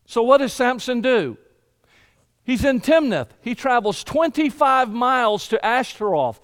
[0.05, 1.38] So what does Samson do?
[2.43, 3.30] He's in Timnath.
[3.41, 6.39] He travels 25 miles to Ashtaroth.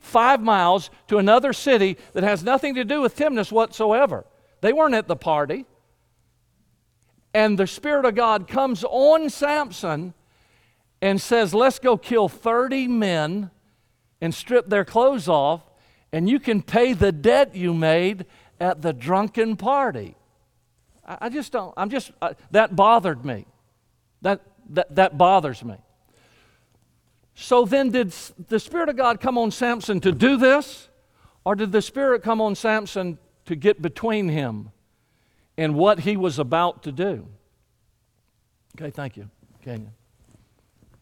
[0.00, 4.24] 25 miles to another city that has nothing to do with Timnath whatsoever.
[4.60, 5.66] They weren't at the party.
[7.32, 10.14] And the Spirit of God comes on Samson
[11.00, 13.50] and says, Let's go kill 30 men
[14.20, 15.62] and strip their clothes off,
[16.12, 18.26] and you can pay the debt you made
[18.58, 20.16] at the drunken party.
[21.06, 23.46] I, I just don't, I'm just, uh, that bothered me.
[24.22, 25.76] That, that, that bothers me.
[27.40, 28.10] So then, did
[28.48, 30.90] the Spirit of God come on Samson to do this?
[31.42, 34.72] Or did the Spirit come on Samson to get between him
[35.56, 37.26] and what he was about to do?
[38.76, 39.30] Okay, thank you,
[39.64, 39.90] Kenyon.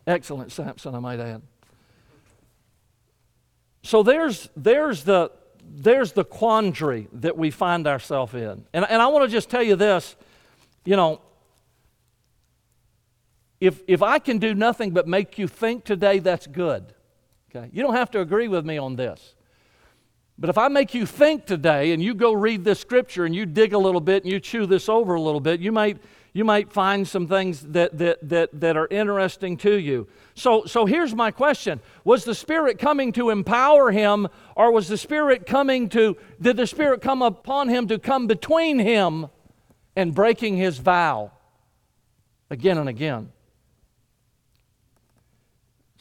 [0.07, 1.43] Excellent, Samson, I might add.
[3.83, 5.33] So there's, there's, the,
[5.69, 8.65] there's the quandary that we find ourselves in.
[8.73, 10.15] And, and I want to just tell you this
[10.85, 11.21] you know,
[13.61, 16.95] if, if I can do nothing but make you think today, that's good.
[17.51, 17.69] Okay?
[17.73, 19.35] You don't have to agree with me on this.
[20.39, 23.45] But if I make you think today and you go read this scripture and you
[23.45, 25.99] dig a little bit and you chew this over a little bit, you might,
[26.33, 30.07] you might find some things that, that, that, that are interesting to you.
[30.35, 34.97] So, so here's my question Was the Spirit coming to empower him, or was the
[34.97, 39.27] Spirit coming to, did the Spirit come upon him to come between him
[39.97, 41.33] and breaking his vow
[42.49, 43.33] again and again?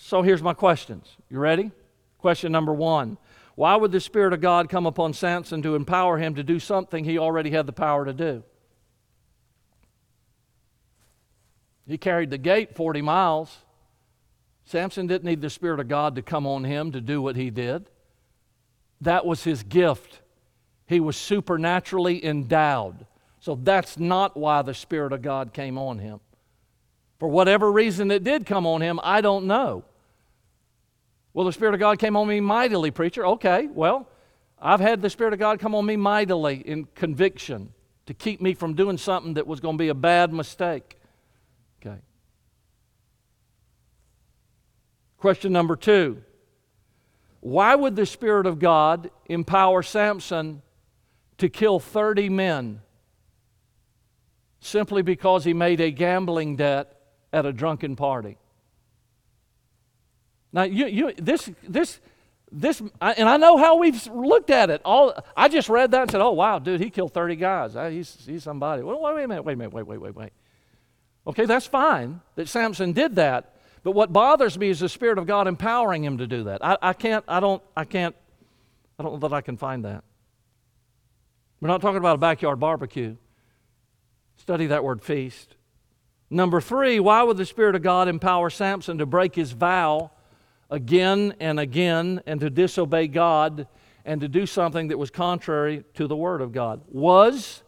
[0.07, 1.17] So here's my questions.
[1.29, 1.69] You ready?
[2.17, 3.17] Question number one
[3.55, 7.03] Why would the Spirit of God come upon Samson to empower him to do something
[7.03, 8.41] he already had the power to do?
[11.85, 13.57] He carried the gate 40 miles.
[14.63, 17.49] Samson didn't need the Spirit of God to come on him to do what he
[17.49, 17.89] did.
[19.01, 20.21] That was his gift.
[20.85, 23.05] He was supernaturally endowed.
[23.41, 26.21] So that's not why the Spirit of God came on him.
[27.19, 29.83] For whatever reason it did come on him, I don't know.
[31.34, 33.25] Well, the Spirit of God came on me mightily, preacher.
[33.25, 34.09] Okay, well,
[34.59, 37.73] I've had the Spirit of God come on me mightily in conviction
[38.07, 40.97] to keep me from doing something that was going to be a bad mistake.
[41.80, 41.97] Okay.
[45.17, 46.23] Question number two
[47.41, 50.61] Why would the Spirit of God empower Samson
[51.38, 52.82] to kill 30 men
[54.59, 56.99] simply because he made a gambling debt
[57.32, 58.38] at a drunken party?
[60.53, 61.99] Now, you, you, this, this,
[62.51, 64.81] this, and I know how we've looked at it.
[64.85, 67.75] All I just read that and said, "Oh wow, dude, he killed 30 guys.
[67.75, 70.31] Uh, he's, he's somebody." Well, wait a minute, wait a minute, wait, wait, wait, wait.
[71.27, 75.27] Okay, that's fine that Samson did that, but what bothers me is the Spirit of
[75.27, 76.63] God empowering him to do that.
[76.63, 78.15] I, I can't, I don't, I can't,
[78.97, 80.05] I don't know that I can find that.
[81.59, 83.17] We're not talking about a backyard barbecue.
[84.37, 85.55] Study that word feast.
[86.29, 90.11] Number three, why would the Spirit of God empower Samson to break his vow?
[90.70, 93.68] Again and again and to disobey God
[94.05, 96.82] and to do something that was contrary to the Word of God.
[96.88, 97.63] Was,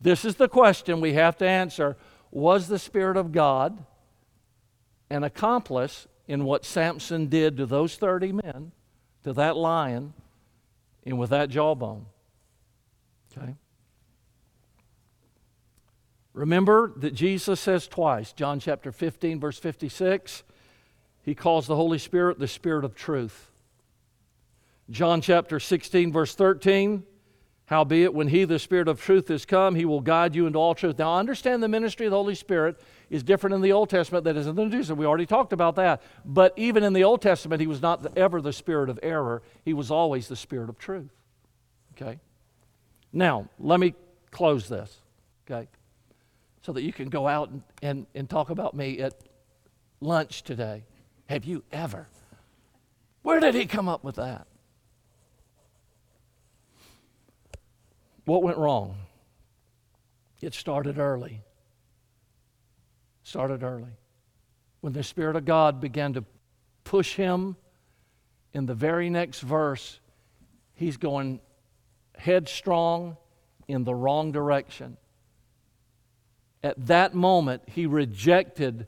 [0.00, 1.96] this is the question we have to answer,
[2.30, 3.84] was the Spirit of God
[5.08, 8.72] an accomplice in what Samson did to those 30 men,
[9.24, 10.12] to that lion,
[11.04, 12.06] and with that jawbone?
[13.36, 13.54] Okay?
[16.32, 20.42] Remember that Jesus says twice, John chapter 15, verse 56,
[21.26, 23.50] he calls the Holy Spirit the Spirit of truth.
[24.88, 27.02] John chapter 16, verse 13,
[27.64, 30.76] Howbeit, when he, the Spirit of truth, is come, he will guide you into all
[30.76, 31.00] truth.
[31.00, 34.36] Now, understand the ministry of the Holy Spirit is different in the Old Testament than
[34.36, 35.00] it is in the New Testament.
[35.00, 36.00] We already talked about that.
[36.24, 39.74] But even in the Old Testament, he was not ever the spirit of error, he
[39.74, 41.10] was always the spirit of truth.
[42.00, 42.20] Okay?
[43.12, 43.94] Now, let me
[44.30, 45.00] close this,
[45.50, 45.66] okay?
[46.62, 49.14] So that you can go out and, and, and talk about me at
[50.00, 50.84] lunch today.
[51.26, 52.06] Have you ever?
[53.22, 54.46] Where did he come up with that?
[58.24, 58.96] What went wrong?
[60.40, 61.42] It started early.
[63.22, 63.96] Started early.
[64.80, 66.24] When the Spirit of God began to
[66.84, 67.56] push him
[68.52, 69.98] in the very next verse,
[70.74, 71.40] he's going
[72.16, 73.16] headstrong
[73.68, 74.96] in the wrong direction.
[76.62, 78.86] At that moment, he rejected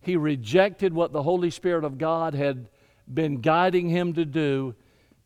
[0.00, 2.68] he rejected what the Holy Spirit of God had
[3.12, 4.74] been guiding him to do,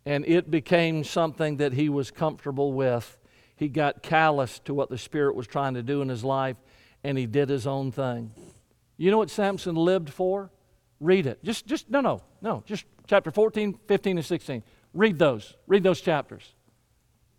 [0.04, 3.18] and it became something that he was comfortable with.
[3.56, 6.56] He got callous to what the Spirit was trying to do in his life,
[7.04, 8.32] and he did his own thing.
[8.96, 10.50] You know what Samson lived for?
[11.00, 11.42] Read it.
[11.42, 12.62] Just, just no, no, no.
[12.66, 14.62] Just chapter 14, 15, and 16.
[14.94, 15.56] Read those.
[15.66, 16.54] Read those chapters.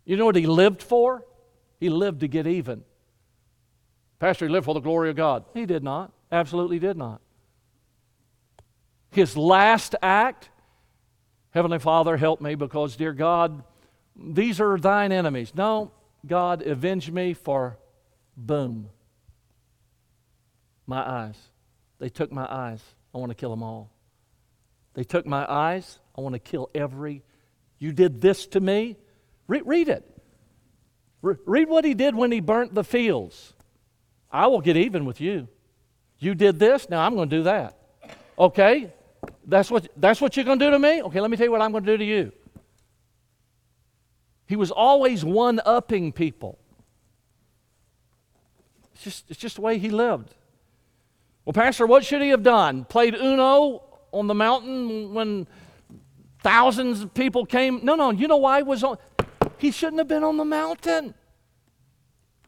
[0.04, 1.24] You know what he lived for?
[1.80, 2.84] He lived to get even.
[4.18, 5.44] Pastor, he lived for the glory of God.
[5.54, 6.12] He did not.
[6.30, 7.20] Absolutely did not.
[9.14, 10.50] His last act,
[11.50, 13.62] Heavenly Father, help me because, dear God,
[14.16, 15.52] these are thine enemies.
[15.54, 15.92] No,
[16.26, 17.78] God, avenge me for
[18.36, 18.88] boom.
[20.86, 21.36] My eyes.
[21.98, 22.82] They took my eyes.
[23.14, 23.90] I want to kill them all.
[24.94, 25.98] They took my eyes.
[26.16, 27.22] I want to kill every.
[27.78, 28.96] You did this to me.
[29.46, 30.04] Re- read it.
[31.22, 33.54] Re- read what he did when he burnt the fields.
[34.30, 35.48] I will get even with you.
[36.18, 36.88] You did this.
[36.88, 37.78] Now I'm going to do that.
[38.38, 38.92] Okay?
[39.46, 41.02] That's what, that's what you're going to do to me?
[41.02, 42.32] Okay, let me tell you what I'm going to do to you.
[44.46, 46.58] He was always one upping people.
[48.94, 50.34] It's just, it's just the way he lived.
[51.44, 52.84] Well, Pastor, what should he have done?
[52.84, 55.46] Played Uno on the mountain when
[56.42, 57.80] thousands of people came?
[57.82, 58.98] No, no, you know why he was on?
[59.58, 61.14] He shouldn't have been on the mountain.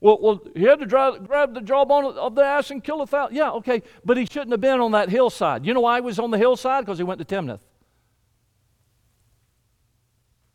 [0.01, 3.07] Well, well he had to drive, grab the jawbone of the ass and kill a
[3.07, 3.37] thousand.
[3.37, 5.65] Yeah, okay, but he shouldn't have been on that hillside.
[5.65, 6.85] You know why he was on the hillside?
[6.85, 7.61] Because he went to Timnath.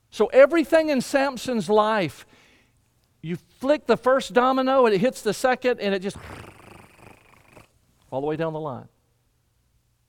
[0.09, 2.25] So everything in Samson's life,
[3.21, 6.17] you flick the first domino and it hits the second and it just
[8.11, 8.89] all the way down the line.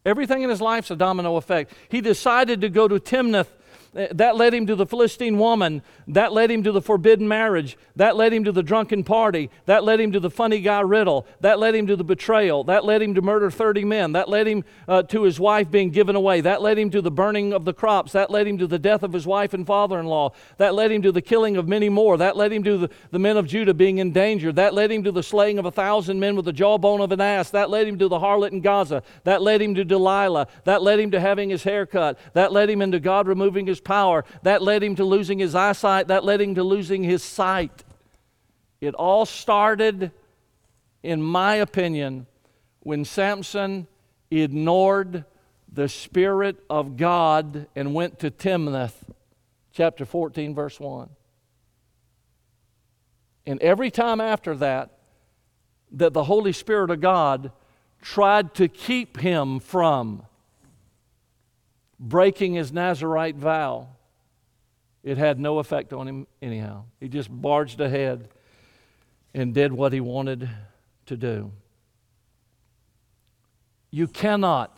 [0.05, 1.73] Everything in his life's a domino effect.
[1.89, 3.47] He decided to go to Timnath
[3.93, 5.83] that led him to the Philistine woman.
[6.09, 7.77] That led him to the forbidden marriage.
[7.97, 9.51] That led him to the drunken party.
[9.67, 11.27] That led him to the funny guy riddle.
[11.41, 12.65] That led him to the betrayal.
[12.65, 14.13] That led him to murder 30 men.
[14.13, 16.41] That led him uh, to his wife being given away.
[16.41, 18.13] That led him to the burning of the crops.
[18.13, 20.33] That led him to the death of his wife and father in law.
[20.57, 22.17] That led him to the killing of many more.
[22.17, 24.53] That led him to the, the men of Judah being in danger.
[24.53, 27.21] That led him to the slaying of a thousand men with the jawbone of an
[27.21, 27.51] ass.
[27.51, 29.03] That led him to the harlot in Gaza.
[29.25, 30.49] That led him to Delilah.
[30.65, 32.19] That led him to having his hair cut.
[32.33, 34.25] That led him into God removing his power.
[34.43, 36.09] That led him to losing his eyesight.
[36.09, 37.85] That led him to losing his sight.
[38.81, 40.11] It all started,
[41.03, 42.27] in my opinion,
[42.81, 43.87] when Samson
[44.31, 45.25] ignored
[45.73, 49.05] the Spirit of God and went to Timnath,
[49.73, 51.09] chapter 14, verse 1.
[53.47, 54.99] And every time after that,
[55.93, 57.53] that the Holy Spirit of God
[58.01, 60.25] tried to keep him from
[62.03, 63.87] breaking his Nazarite vow,
[65.05, 66.85] it had no effect on him anyhow.
[67.01, 68.29] He just barged ahead
[69.33, 70.51] and did what he wanted
[71.07, 71.53] to do.
[73.91, 74.77] You cannot,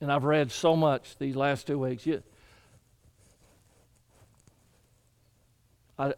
[0.00, 2.22] and I've read so much these last two weeks, you,
[5.98, 6.14] I,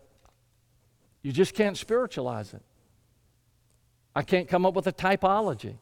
[1.22, 2.62] you just can't spiritualize it.
[4.14, 5.74] I can't come up with a typology.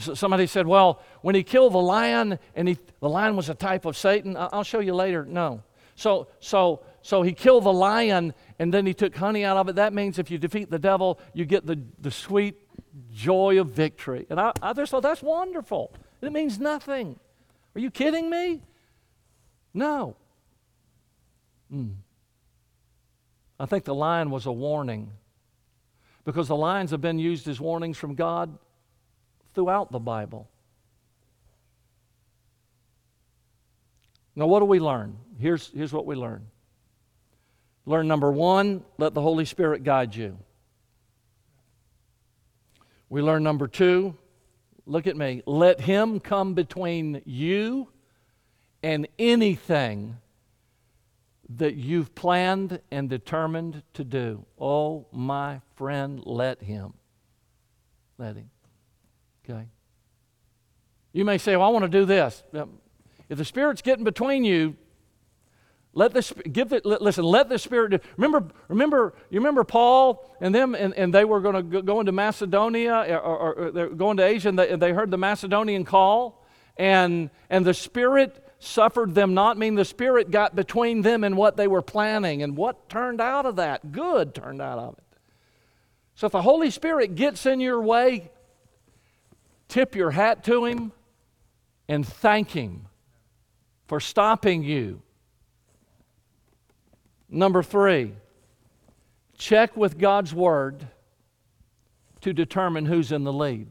[0.00, 3.84] Somebody said, well, when he killed the lion and he, the lion was a type
[3.84, 5.24] of Satan, I'll show you later.
[5.24, 5.62] No.
[5.94, 9.76] So, so, so he killed the lion and then he took honey out of it.
[9.76, 12.56] That means if you defeat the devil, you get the, the sweet
[13.12, 14.26] joy of victory.
[14.30, 15.92] And I, I just thought, that's wonderful.
[16.22, 17.18] It means nothing.
[17.74, 18.62] Are you kidding me?
[19.74, 20.16] No.
[21.72, 21.94] Mm.
[23.58, 25.12] I think the lion was a warning
[26.24, 28.58] because the lions have been used as warnings from God
[29.54, 30.48] throughout the Bible.
[34.36, 35.16] Now, what do we learn?
[35.38, 36.46] Here's, here's what we learn.
[37.86, 40.38] Learn number one, let the Holy Spirit guide you.
[43.08, 44.16] We learn number two,
[44.86, 47.88] look at me, let Him come between you
[48.82, 50.16] and anything
[51.56, 54.46] that you've planned and determined to do.
[54.58, 56.94] Oh, my friend, let him.
[58.18, 58.50] Let him.
[59.50, 59.66] Okay?
[61.12, 62.42] You may say, Well, I want to do this.
[63.28, 64.76] If the Spirit's getting between you,
[65.92, 66.86] let the give it.
[66.86, 67.24] Listen.
[67.24, 68.02] Let the Spirit.
[68.16, 68.48] Remember.
[68.68, 69.14] Remember.
[69.28, 73.16] You remember Paul and them, and, and they were going to go into Macedonia uh,
[73.16, 76.46] or, or, or they're going to Asia, and they, they heard the Macedonian call,
[76.76, 79.58] and and the Spirit suffered them not.
[79.58, 83.44] Mean the Spirit got between them and what they were planning, and what turned out
[83.44, 83.90] of that?
[83.90, 85.04] Good turned out of it.
[86.14, 88.30] So if the Holy Spirit gets in your way,
[89.70, 90.92] tip your hat to Him
[91.88, 92.86] and thank Him
[93.86, 95.02] for stopping you
[97.30, 98.12] Number three,
[99.38, 100.86] check with God's Word
[102.22, 103.68] to determine who's in the lead.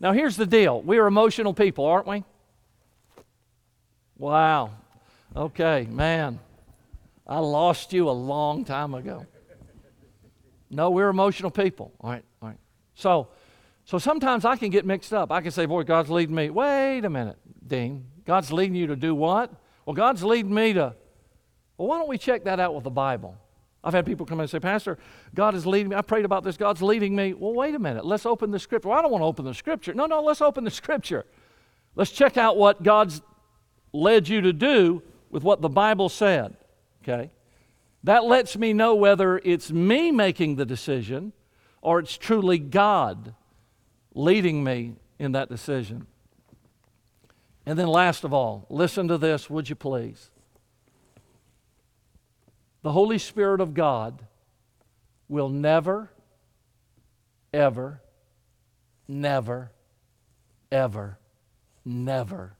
[0.00, 2.24] Now, here's the deal we are emotional people, aren't we?
[4.16, 4.70] Wow.
[5.36, 6.38] Okay, man.
[7.26, 9.26] I lost you a long time ago.
[10.70, 11.92] No, we're emotional people.
[12.00, 12.58] All right, all right.
[12.94, 13.28] So,
[13.88, 15.32] so sometimes I can get mixed up.
[15.32, 16.50] I can say, boy, God's leading me.
[16.50, 18.04] Wait a minute, Dean.
[18.26, 19.50] God's leading you to do what?
[19.86, 20.94] Well, God's leading me to
[21.78, 23.38] well, why don't we check that out with the Bible?
[23.82, 24.98] I've had people come in and say, Pastor,
[25.34, 25.96] God is leading me.
[25.96, 26.58] I prayed about this.
[26.58, 27.32] God's leading me.
[27.32, 28.04] Well, wait a minute.
[28.04, 28.88] Let's open the scripture.
[28.90, 29.94] Well, I don't want to open the scripture.
[29.94, 31.24] No, no, let's open the scripture.
[31.94, 33.22] Let's check out what God's
[33.94, 36.58] led you to do with what the Bible said.
[37.02, 37.30] Okay?
[38.04, 41.32] That lets me know whether it's me making the decision
[41.80, 43.34] or it's truly God
[44.14, 46.06] leading me in that decision.
[47.66, 50.30] And then, last of all, listen to this, would you please?
[52.88, 54.24] the Holy Spirit of God
[55.28, 56.10] will never,
[57.52, 58.00] ever,
[59.06, 59.70] never,
[60.72, 61.18] ever,
[61.84, 62.56] never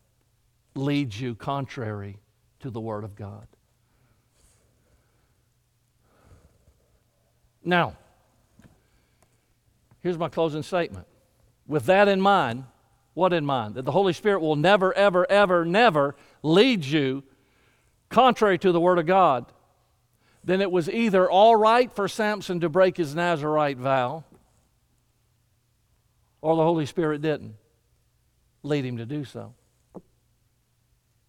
[0.74, 2.18] lead you contrary
[2.60, 3.46] to the Word of God.
[7.64, 7.96] Now,
[10.02, 11.06] here's my closing statement.
[11.68, 12.64] With that in mind,
[13.14, 13.76] what in mind?
[13.76, 17.22] That the Holy Spirit will never, ever, ever, never lead you
[18.08, 19.46] contrary to the Word of God
[20.48, 24.24] then it was either all right for Samson to break his Nazarite vow,
[26.40, 27.54] or the Holy Spirit didn't
[28.62, 29.52] lead him to do so.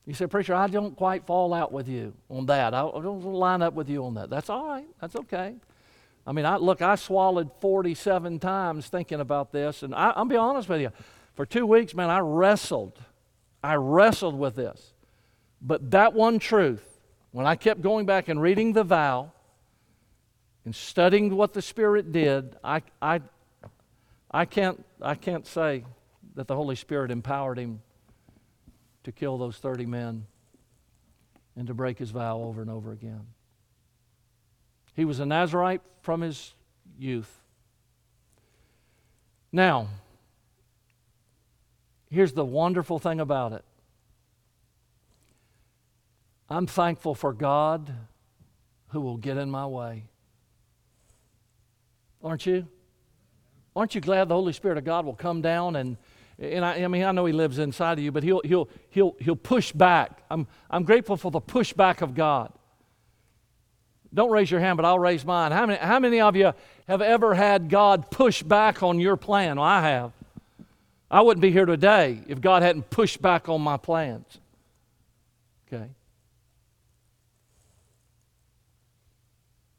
[0.05, 2.73] You say, Preacher, I don't quite fall out with you on that.
[2.73, 4.29] I don't line up with you on that.
[4.29, 4.87] That's all right.
[5.01, 5.55] That's okay.
[6.25, 10.35] I mean, I, look, I swallowed 47 times thinking about this, and I, I'll be
[10.35, 10.91] honest with you.
[11.33, 12.99] For two weeks, man, I wrestled.
[13.63, 14.93] I wrestled with this.
[15.61, 16.85] But that one truth
[17.31, 19.31] when I kept going back and reading the vow
[20.65, 23.21] and studying what the Spirit did, I, I,
[24.31, 25.83] I, can't, I can't say
[26.35, 27.81] that the Holy Spirit empowered him
[29.03, 30.25] to kill those 30 men
[31.55, 33.25] and to break his vow over and over again.
[34.95, 36.53] He was a Nazarite from his
[36.97, 37.41] youth.
[39.51, 39.87] Now,
[42.09, 43.65] here's the wonderful thing about it
[46.49, 47.93] I'm thankful for God
[48.89, 50.05] who will get in my way.
[52.23, 52.67] Aren't you?
[53.75, 55.97] Aren't you glad the Holy Spirit of God will come down and
[56.41, 59.15] and I, I, mean I know He lives inside of you, but He'll He'll He'll
[59.19, 60.23] He'll push back.
[60.31, 62.51] I'm I'm grateful for the pushback of God.
[64.13, 65.51] Don't raise your hand, but I'll raise mine.
[65.51, 66.53] How many how many of you
[66.87, 69.57] have ever had God push back on your plan?
[69.57, 70.11] Well, I have.
[71.11, 74.39] I wouldn't be here today if God hadn't pushed back on my plans.
[75.67, 75.89] Okay.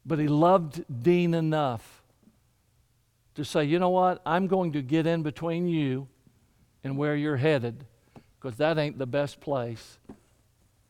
[0.05, 2.01] But he loved Dean enough
[3.35, 4.21] to say, you know what?
[4.25, 6.07] I'm going to get in between you
[6.83, 7.85] and where you're headed
[8.39, 9.99] because that ain't the best place.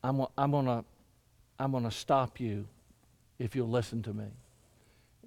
[0.02, 0.84] I'm, I'm going to
[1.58, 2.66] I'm going to stop you
[3.38, 4.26] if you'll listen to me.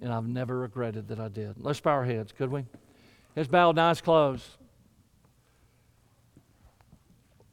[0.00, 1.54] And I've never regretted that I did.
[1.58, 2.64] Let's bow our heads, could we?
[3.34, 4.46] Heads bowed, eyes closed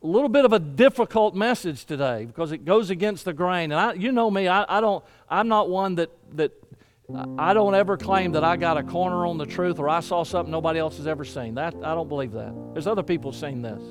[0.04, 3.72] a little bit of a difficult message today because it goes against the grain.
[3.72, 6.51] And I, you know me, I, I don't, I'm not one that, that
[7.38, 10.24] I don't ever claim that I got a corner on the truth or I saw
[10.24, 11.56] something nobody else has ever seen.
[11.56, 12.54] That, I don't believe that.
[12.74, 13.82] There's other people seen this.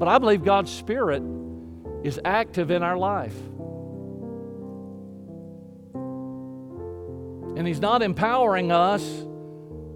[0.00, 1.22] But I believe God's Spirit
[2.02, 3.36] is active in our life.
[7.56, 9.02] And He's not empowering us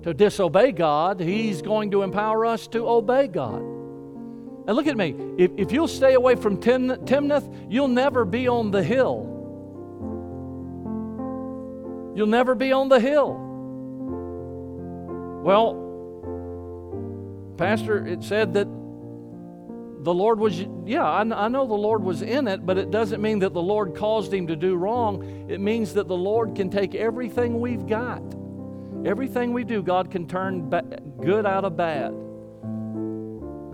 [0.02, 3.60] to disobey God, He's going to empower us to obey God.
[4.64, 5.14] And look at me.
[5.38, 9.28] If, if you'll stay away from Tim, Timnath, you'll never be on the hill.
[12.14, 13.38] You'll never be on the hill.
[15.42, 15.82] Well,
[17.56, 18.68] Pastor, it said that
[20.02, 23.22] the Lord was, yeah, I, I know the Lord was in it, but it doesn't
[23.22, 25.48] mean that the Lord caused him to do wrong.
[25.48, 28.22] It means that the Lord can take everything we've got,
[29.04, 32.12] everything we do, God can turn ba- good out of bad.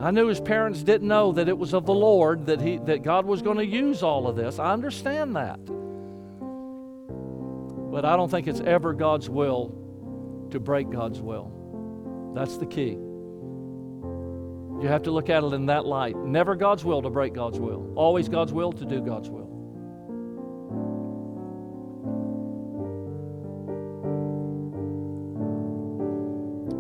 [0.01, 3.03] I knew his parents didn't know that it was of the Lord that he that
[3.03, 4.61] God was going to use all of this.
[4.61, 5.59] I understand that.
[7.91, 9.75] But I don't think it's ever God's will
[10.51, 12.33] to break God's will.
[12.35, 12.97] That's the key.
[14.81, 16.17] You have to look at it in that light.
[16.17, 17.93] Never God's will to break God's will.
[17.97, 19.49] Always God's will to do God's will.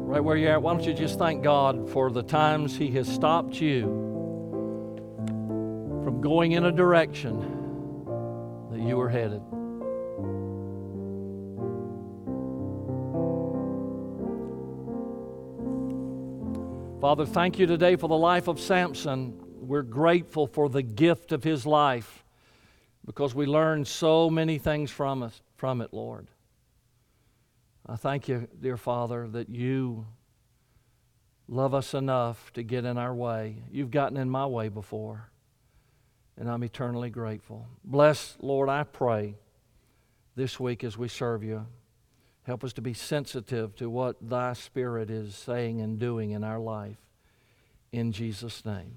[0.07, 3.09] Right where you're at, why don't you just thank God for the times He has
[3.09, 3.82] stopped you
[6.05, 7.40] from going in a direction
[8.70, 9.42] that you were headed.
[17.01, 19.40] Father, thank you today for the life of Samson.
[19.61, 22.24] We're grateful for the gift of his life
[23.07, 26.26] because we learned so many things from, us, from it, Lord.
[27.86, 30.07] I thank you, dear Father, that you
[31.46, 33.62] love us enough to get in our way.
[33.70, 35.30] You've gotten in my way before,
[36.36, 37.68] and I'm eternally grateful.
[37.84, 39.36] Bless, Lord, I pray
[40.34, 41.64] this week as we serve you.
[42.49, 46.59] Help us to be sensitive to what thy Spirit is saying and doing in our
[46.59, 46.96] life.
[47.92, 48.94] In Jesus' name.